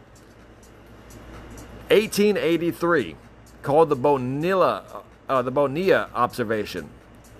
[1.90, 3.16] 1883,
[3.62, 6.90] called the Bonilla, uh, the Bonilla observation.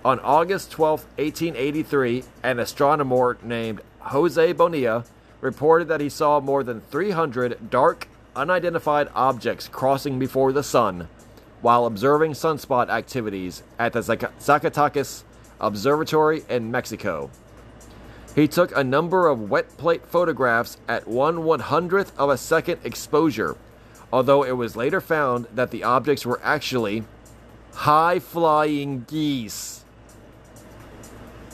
[0.04, 5.04] On August 12, 1883, an astronomer named Jose Bonilla
[5.40, 11.08] reported that he saw more than 300 dark, unidentified objects crossing before the sun
[11.60, 15.24] while observing sunspot activities at the Zacatecas
[15.60, 17.30] Observatory in Mexico.
[18.34, 22.80] He took a number of wet plate photographs at one one hundredth of a second
[22.84, 23.56] exposure,
[24.12, 27.04] although it was later found that the objects were actually
[27.72, 29.84] high flying geese.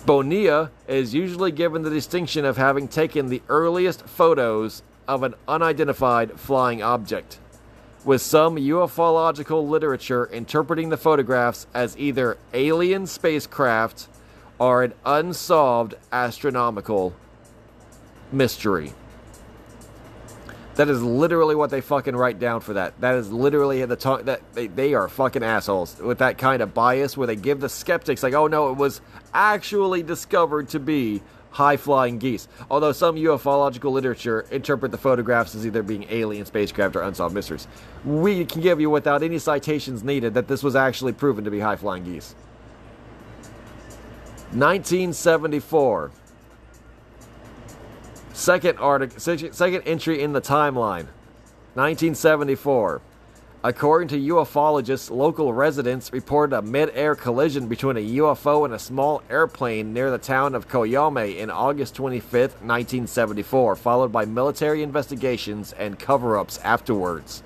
[0.05, 6.39] Bonilla is usually given the distinction of having taken the earliest photos of an unidentified
[6.39, 7.39] flying object,
[8.05, 14.09] with some ufological literature interpreting the photographs as either alien spacecraft
[14.59, 17.15] or an unsolved astronomical
[18.31, 18.93] mystery.
[20.75, 23.01] That is literally what they fucking write down for that.
[23.01, 26.75] That is literally the talk that they, they are fucking assholes with that kind of
[26.75, 29.01] bias where they give the skeptics like, oh no, it was
[29.33, 31.23] actually discovered to be
[31.55, 32.49] high flying geese.
[32.69, 37.69] Although some ufological literature interpret the photographs as either being alien spacecraft or unsolved mysteries.
[38.05, 41.61] We can give you without any citations needed that this was actually proven to be
[41.61, 42.35] high flying geese.
[44.51, 46.11] 1974.
[48.33, 51.07] Second article, second entry in the timeline.
[51.75, 53.01] 1974.
[53.65, 59.23] According to ufologists, local residents reported a mid-air collision between a UFO and a small
[59.31, 65.99] airplane near the town of Coyame in August 25, 1974, followed by military investigations and
[65.99, 67.43] cover-ups afterwards.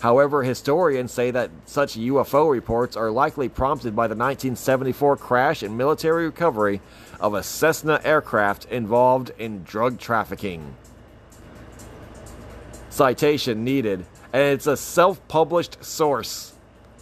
[0.00, 5.78] However, historians say that such UFO reports are likely prompted by the 1974 crash and
[5.78, 6.80] military recovery
[7.20, 10.74] of a Cessna aircraft involved in drug trafficking.
[12.90, 16.54] Citation needed and it's a self-published source.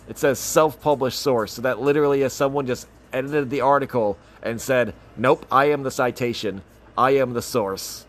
[0.08, 4.94] It says self-published source, so that literally is someone just edited the article and said,
[5.16, 6.62] "Nope, I am the citation.
[6.98, 8.06] I am the source.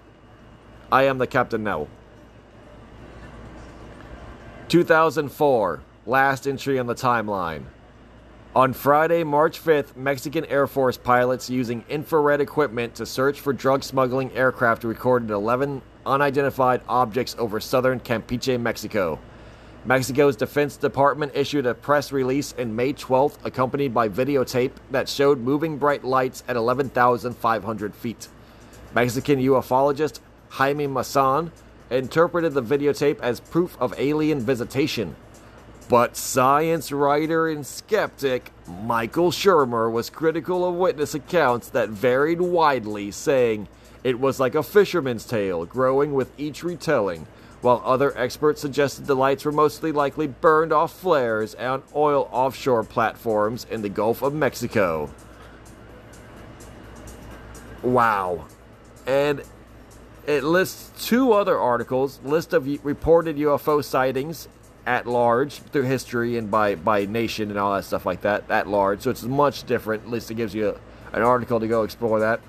[0.91, 1.87] I am the Captain Now."
[4.69, 7.63] 2004, last entry on the timeline.
[8.55, 13.83] On Friday, March 5th, Mexican Air Force pilots using infrared equipment to search for drug
[13.83, 19.19] smuggling aircraft recorded 11 unidentified objects over southern Campeche, Mexico.
[19.83, 25.39] Mexico's Defense Department issued a press release in May 12th, accompanied by videotape that showed
[25.39, 28.27] moving bright lights at 11,500 feet.
[28.93, 31.51] Mexican ufologist Jaime Maussan
[31.89, 35.15] interpreted the videotape as proof of alien visitation.
[35.89, 38.51] But science writer and skeptic
[38.83, 43.67] Michael Shermer was critical of witness accounts that varied widely, saying
[44.03, 47.27] it was like a fisherman's tale, growing with each retelling,
[47.61, 52.83] while other experts suggested the lights were mostly likely burned off flares on oil offshore
[52.83, 55.09] platforms in the Gulf of Mexico.
[57.83, 58.47] Wow.
[59.05, 59.43] And
[60.25, 64.47] it lists two other articles, list of reported UFO sightings
[64.85, 68.67] at large through history and by, by nation and all that stuff like that at
[68.67, 69.01] large.
[69.01, 70.03] So it's much different.
[70.03, 72.41] At least it gives you a, an article to go explore that.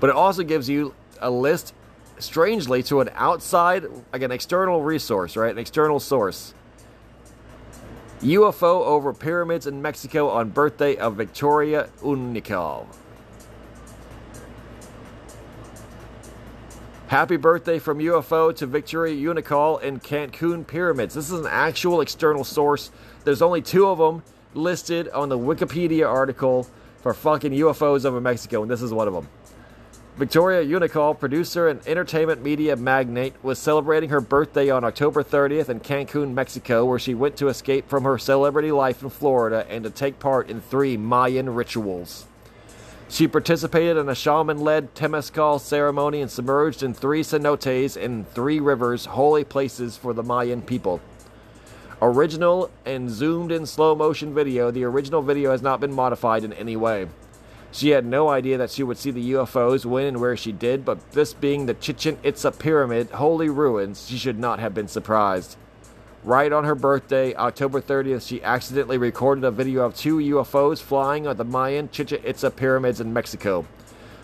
[0.00, 1.74] But it also gives you a list,
[2.18, 5.50] strangely, to an outside, like an external resource, right?
[5.50, 6.54] An external source.
[8.20, 12.86] UFO over pyramids in Mexico on birthday of Victoria Unikel.
[17.08, 21.14] Happy birthday from UFO to Victoria Unikel in Cancun Pyramids.
[21.14, 22.90] This is an actual external source.
[23.24, 24.22] There's only two of them
[24.52, 26.66] listed on the Wikipedia article
[27.00, 29.28] for fucking UFOs over Mexico, and this is one of them.
[30.18, 35.78] Victoria Unikel, producer and entertainment media magnate, was celebrating her birthday on October 30th in
[35.78, 39.90] Cancun, Mexico, where she went to escape from her celebrity life in Florida and to
[39.90, 42.26] take part in three Mayan rituals.
[43.08, 48.58] She participated in a shaman led Temescal ceremony and submerged in three cenotes in three
[48.58, 51.00] rivers, holy places for the Mayan people.
[52.02, 56.52] Original and zoomed in slow motion video, the original video has not been modified in
[56.54, 57.06] any way.
[57.70, 60.84] She had no idea that she would see the UFOs when and where she did,
[60.84, 65.56] but this being the Chichen Itza Pyramid, holy ruins, she should not have been surprised.
[66.24, 71.26] Right on her birthday, October 30th, she accidentally recorded a video of two UFOs flying
[71.26, 73.66] at the Mayan Chichen Itza pyramids in Mexico.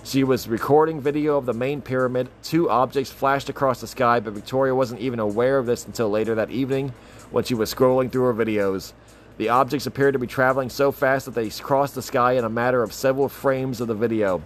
[0.02, 2.28] She was recording video of the main pyramid.
[2.42, 6.34] Two objects flashed across the sky, but Victoria wasn't even aware of this until later
[6.34, 6.92] that evening
[7.30, 8.92] when she was scrolling through her videos.
[9.36, 12.48] The objects appeared to be traveling so fast that they crossed the sky in a
[12.48, 14.42] matter of several frames of the video.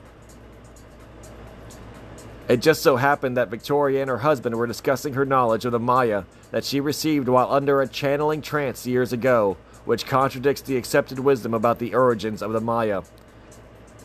[2.49, 5.78] It just so happened that Victoria and her husband were discussing her knowledge of the
[5.78, 11.18] Maya that she received while under a channeling trance years ago, which contradicts the accepted
[11.18, 13.03] wisdom about the origins of the Maya.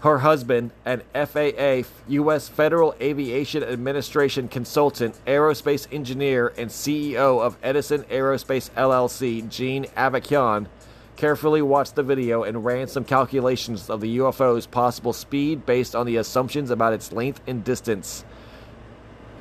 [0.04, 2.49] Her husband, an FAA U.S.
[2.49, 10.68] Federal Aviation Administration consultant, aerospace engineer, and CEO of Edison Aerospace LLC, Gene Avakian,
[11.16, 16.06] carefully watched the video and ran some calculations of the UFO's possible speed based on
[16.06, 18.26] the assumptions about its length and distance.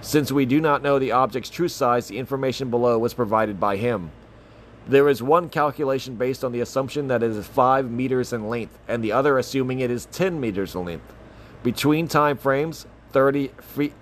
[0.00, 3.78] Since we do not know the object's true size, the information below was provided by
[3.78, 4.12] him.
[4.86, 8.78] There is one calculation based on the assumption that it is 5 meters in length,
[8.88, 11.14] and the other assuming it is 10 meters in length.
[11.62, 13.50] Between time frames, 30,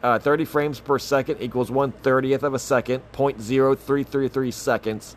[0.02, 5.16] uh, 30 frames per second equals 1 30th of a second, 0.0333 seconds.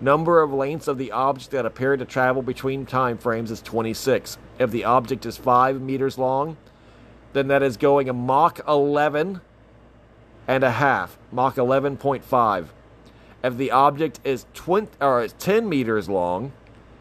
[0.00, 4.38] Number of lengths of the object that appear to travel between time frames is 26.
[4.58, 6.56] If the object is 5 meters long,
[7.32, 9.40] then that is going a Mach 11
[10.46, 12.66] and a half, Mach 11.5.
[13.42, 16.52] If the object is 20 or 10 meters long,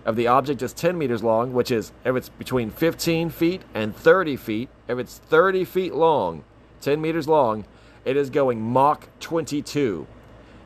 [0.06, 3.94] if the object is 10 meters long, which is if it's between 15 feet and
[3.96, 6.46] 30 feet, if it's 30 feet long,
[6.82, 7.66] 10 meters long,
[8.06, 10.08] it is going Mach 22.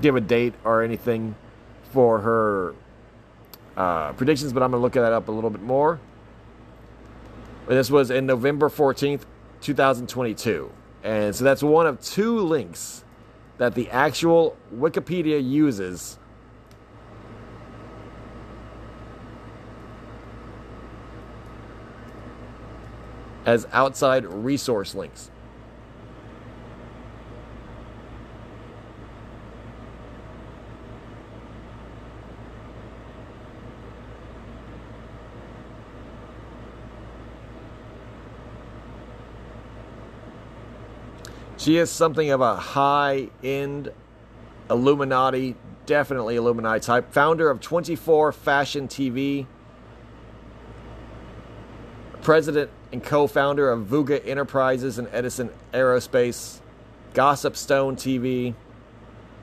[0.00, 1.34] give a date or anything
[1.92, 2.74] for her
[3.76, 6.00] uh, predictions, but I'm going to look that up a little bit more.
[7.68, 9.22] This was in November 14th,
[9.60, 10.70] 2022.
[11.02, 13.04] And so that's one of two links
[13.58, 16.18] that the actual Wikipedia uses
[23.46, 25.30] as outside resource links.
[41.60, 43.92] She is something of a high end
[44.70, 47.12] Illuminati, definitely Illuminati type.
[47.12, 49.44] Founder of 24 Fashion TV,
[52.22, 56.60] president and co founder of Vuga Enterprises and Edison Aerospace,
[57.12, 58.54] Gossip Stone TV.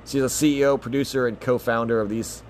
[0.03, 2.41] She's a CEO, producer, and co founder of these.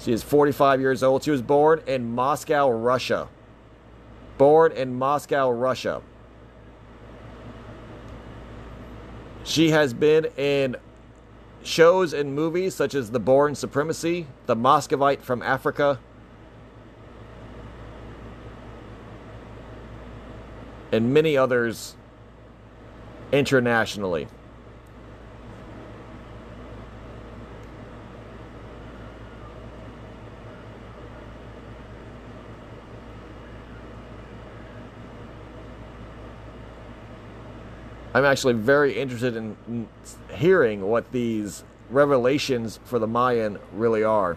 [0.00, 1.22] She is 45 years old.
[1.22, 3.28] She was born in Moscow, Russia.
[4.38, 6.02] Born in Moscow, Russia.
[9.44, 10.76] She has been in
[11.62, 15.98] shows and movies such as The Bourne Supremacy, The Moscovite from Africa,
[20.92, 21.96] and many others
[23.32, 24.28] internationally.
[38.14, 39.88] I'm actually very interested in
[40.34, 44.36] hearing what these revelations for the Mayan really are.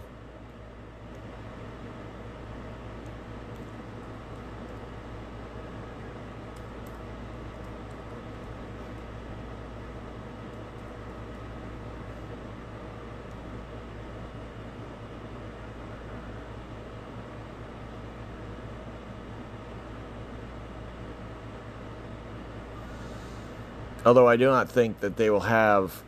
[24.06, 26.04] Although I do not think that they will have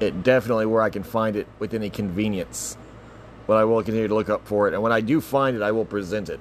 [0.00, 2.76] it definitely where I can find it with any convenience.
[3.46, 4.74] But I will continue to look up for it.
[4.74, 6.40] And when I do find it, I will present it.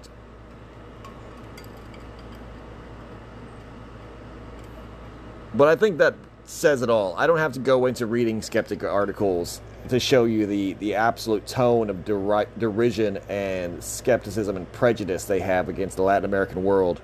[5.54, 7.16] But I think that says it all.
[7.16, 11.46] I don't have to go into reading skeptic articles to show you the, the absolute
[11.48, 17.02] tone of deri- derision and skepticism and prejudice they have against the Latin American world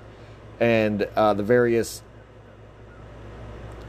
[0.61, 2.03] and uh, the various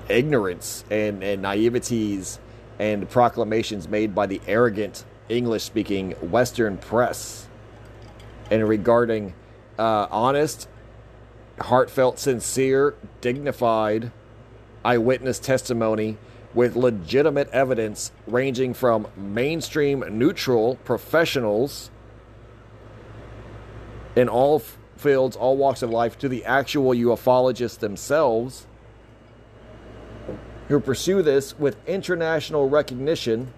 [0.08, 2.38] ignorance and, and naiveties
[2.78, 7.46] and proclamations made by the arrogant English speaking Western press
[8.50, 9.34] and regarding
[9.78, 10.68] uh, honest,
[11.60, 14.10] heartfelt, sincere, dignified
[14.84, 16.16] eyewitness testimony
[16.54, 21.90] with legitimate evidence ranging from mainstream neutral professionals
[24.16, 24.62] in all
[25.02, 28.66] fields, all walks of life, to the actual ufologists themselves
[30.68, 33.52] who pursue this with international recognition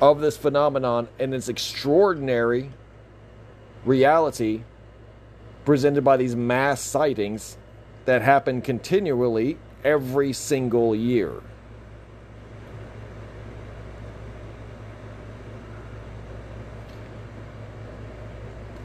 [0.00, 2.70] of this phenomenon and its extraordinary
[3.84, 4.62] reality
[5.64, 7.56] presented by these mass sightings
[8.04, 11.40] that happen continually every single year.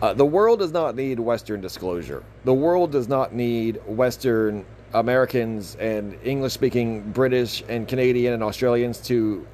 [0.02, 2.24] Uh, the world does not need Western disclosure.
[2.46, 9.00] The world does not need Western Americans and English speaking British and Canadian and Australians
[9.02, 9.46] to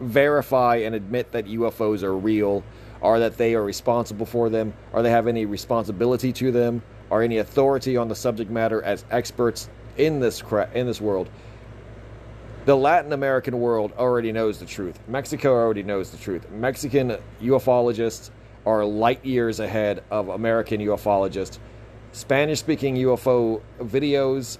[0.00, 2.64] verify and admit that UFOs are real,
[3.00, 7.22] or that they are responsible for them, or they have any responsibility to them, or
[7.22, 11.28] any authority on the subject matter as experts in this cra- in this world.
[12.64, 14.98] the Latin American world already knows the truth.
[15.08, 16.48] Mexico already knows the truth.
[16.52, 18.30] Mexican ufologists
[18.64, 21.58] are light years ahead of American ufologists.
[22.12, 24.58] Spanish speaking UFO videos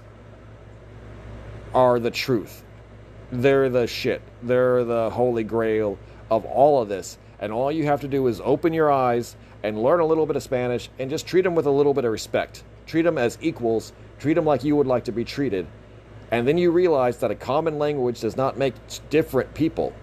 [1.73, 2.63] are the truth.
[3.31, 4.21] They're the shit.
[4.41, 5.97] They're the holy grail
[6.29, 7.17] of all of this.
[7.39, 10.35] And all you have to do is open your eyes and learn a little bit
[10.35, 12.63] of Spanish and just treat them with a little bit of respect.
[12.85, 13.93] Treat them as equals.
[14.19, 15.65] Treat them like you would like to be treated.
[16.31, 18.73] And then you realize that a common language does not make
[19.09, 19.93] different people.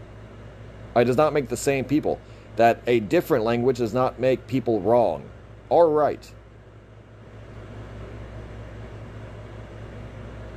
[0.97, 2.21] It does not make the same people.
[2.57, 5.25] That a different language does not make people wrong
[5.69, 6.33] or right.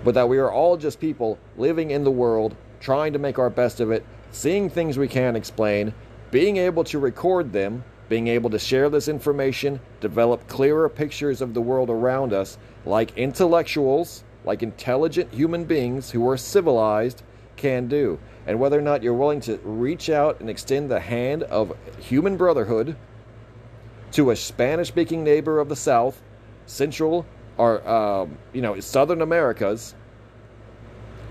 [0.03, 3.49] But that we are all just people living in the world, trying to make our
[3.49, 5.93] best of it, seeing things we can't explain,
[6.29, 11.53] being able to record them, being able to share this information, develop clearer pictures of
[11.53, 17.23] the world around us, like intellectuals, like intelligent human beings who are civilized
[17.55, 18.19] can do.
[18.45, 22.38] And whether or not you're willing to reach out and extend the hand of human
[22.38, 22.95] brotherhood
[24.11, 26.21] to a Spanish speaking neighbor of the South,
[26.65, 27.25] Central,
[27.57, 29.95] or, um, you know, Southern Americas,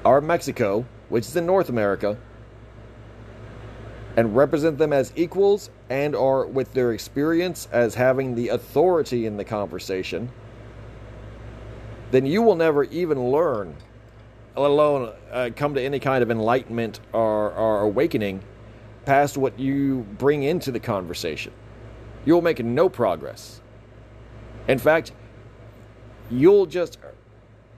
[0.05, 2.16] or Mexico, which is in North America,
[4.16, 9.36] and represent them as equals and are with their experience as having the authority in
[9.36, 10.31] the conversation
[12.12, 13.74] then you will never even learn,
[14.57, 18.43] let alone uh, come to any kind of enlightenment or, or awakening
[19.05, 21.53] past what you bring into the conversation.
[22.24, 23.61] You'll make no progress.
[24.69, 25.12] In fact,
[26.31, 26.99] you'll just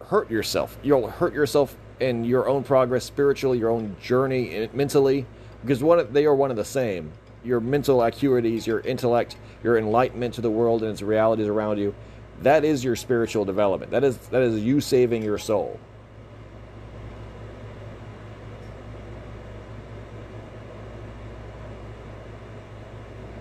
[0.03, 0.77] hurt yourself.
[0.83, 5.25] You'll hurt yourself in your own progress spiritually, your own journey eh, mentally,
[5.63, 7.11] because one they are one of the same.
[7.43, 11.95] Your mental acuities, your intellect, your enlightenment to the world and its realities around you
[12.43, 13.91] that is your spiritual development.
[13.91, 15.79] That is that is you saving your soul.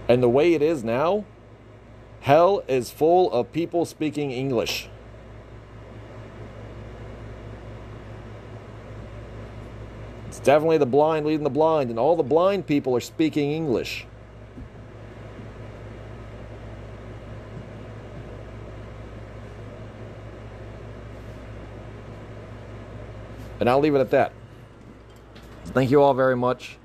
[0.08, 1.26] And the way it is now,
[2.22, 4.90] hell is full of people speaking English.
[10.28, 14.06] It's definitely the blind leading the blind, and all the blind people are speaking English.
[23.60, 24.34] And I'll leave it at that.
[25.66, 26.78] Thank you all very much.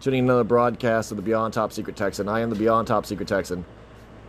[0.00, 2.26] Tuning in another broadcast of the Beyond Top Secret Texan.
[2.26, 3.66] I am the Beyond Top Secret Texan,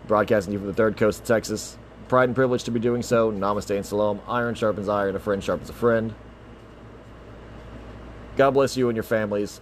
[0.06, 1.78] broadcasting you from the third coast of Texas.
[2.10, 3.32] Pride and privilege to be doing so.
[3.32, 4.20] Namaste and salam.
[4.28, 6.14] Iron sharpens iron, a friend sharpens a friend.
[8.36, 9.62] God bless you and your families.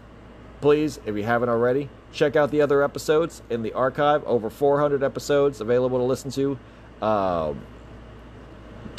[0.61, 4.23] Please, if you haven't already, check out the other episodes in the archive.
[4.23, 6.57] Over 400 episodes available to listen to.
[7.05, 7.61] Um,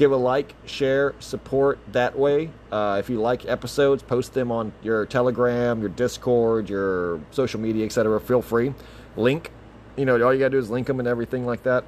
[0.01, 2.51] give a like, share, support that way.
[2.72, 7.85] Uh, if you like episodes, post them on your Telegram, your Discord, your social media,
[7.85, 8.18] etc.
[8.18, 8.72] Feel free.
[9.14, 9.52] Link,
[9.98, 11.85] you know, all you gotta do is link them and everything like that.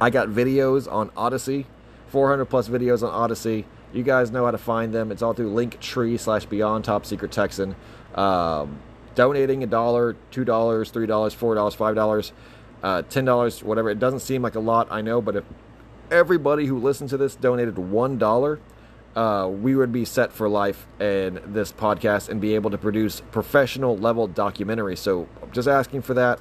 [0.00, 1.66] I got videos on Odysee,
[2.06, 3.66] 400 plus videos on Odysee.
[3.92, 5.12] You guys know how to find them.
[5.12, 7.76] It's all through Linktree slash Beyond Top Secret Texan.
[8.14, 8.78] Um,
[9.14, 12.32] donating a dollar, two dollars, three dollars, four dollars, five dollars,
[12.82, 13.90] uh, ten dollars, whatever.
[13.90, 15.44] It doesn't seem like a lot, I know, but if
[16.10, 18.60] everybody who listened to this donated one dollar,
[19.16, 23.20] uh, we would be set for life in this podcast and be able to produce
[23.32, 24.98] professional level documentaries.
[24.98, 26.40] So just asking for that.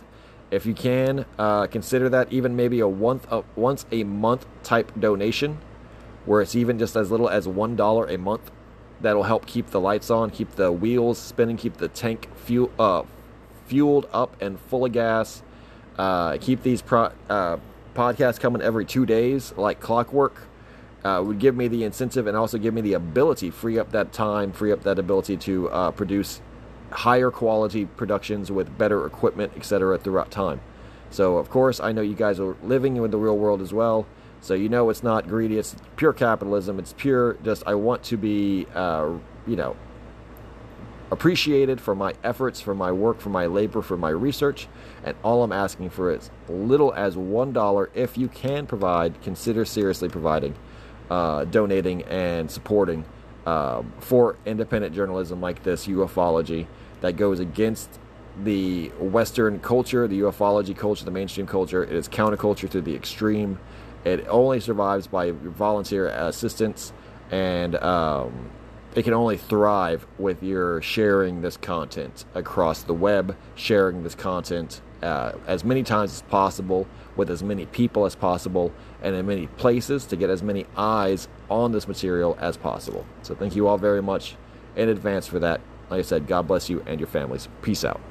[0.50, 4.92] If you can uh, consider that even maybe a once a, once a month type
[4.98, 5.58] donation,
[6.26, 8.50] where it's even just as little as one dollar a month,
[9.02, 13.04] that'll help keep the lights on, keep the wheels spinning, keep the tank fuel uh,
[13.66, 15.44] fueled up and full of gas,
[15.98, 17.58] uh, keep these pro- uh,
[17.98, 20.44] podcast coming every two days, like clockwork,
[21.04, 24.14] uh, would give me the incentive and also give me the ability, free up that
[24.14, 26.40] time, free up that ability to uh, produce
[26.92, 29.98] higher quality productions with better equipment, etc.
[29.98, 30.62] throughout time.
[31.10, 34.06] So, of course, I know you guys are living in the real world as well.
[34.42, 36.78] So, you know it's not greedy, it's pure capitalism.
[36.80, 39.14] It's pure just, I want to be, uh,
[39.48, 39.76] you know,
[41.10, 44.68] appreciated for my efforts, for my work, for my labor, for my research.
[45.04, 47.88] And all I'm asking for is little as $1.
[47.94, 50.56] If you can provide, consider seriously providing,
[51.10, 53.06] uh, donating, and supporting
[53.46, 56.68] um, for independent journalism like this, ufology,
[57.02, 58.00] that goes against
[58.44, 61.84] the Western culture, the ufology culture, the mainstream culture.
[61.84, 63.60] It is counterculture to the extreme.
[64.04, 66.94] It only survives by volunteer assistance
[67.32, 68.50] and um,
[68.96, 74.82] it can only thrive with your sharing this content across the web, sharing this content
[75.02, 78.72] uh, as many times as possible with as many people as possible
[79.02, 83.06] and in many places to get as many eyes on this material as possible.
[83.22, 84.36] So, thank you all very much,
[84.76, 85.62] in advance for that.
[85.90, 87.48] Like I said, God bless you and your families.
[87.62, 88.02] Peace out.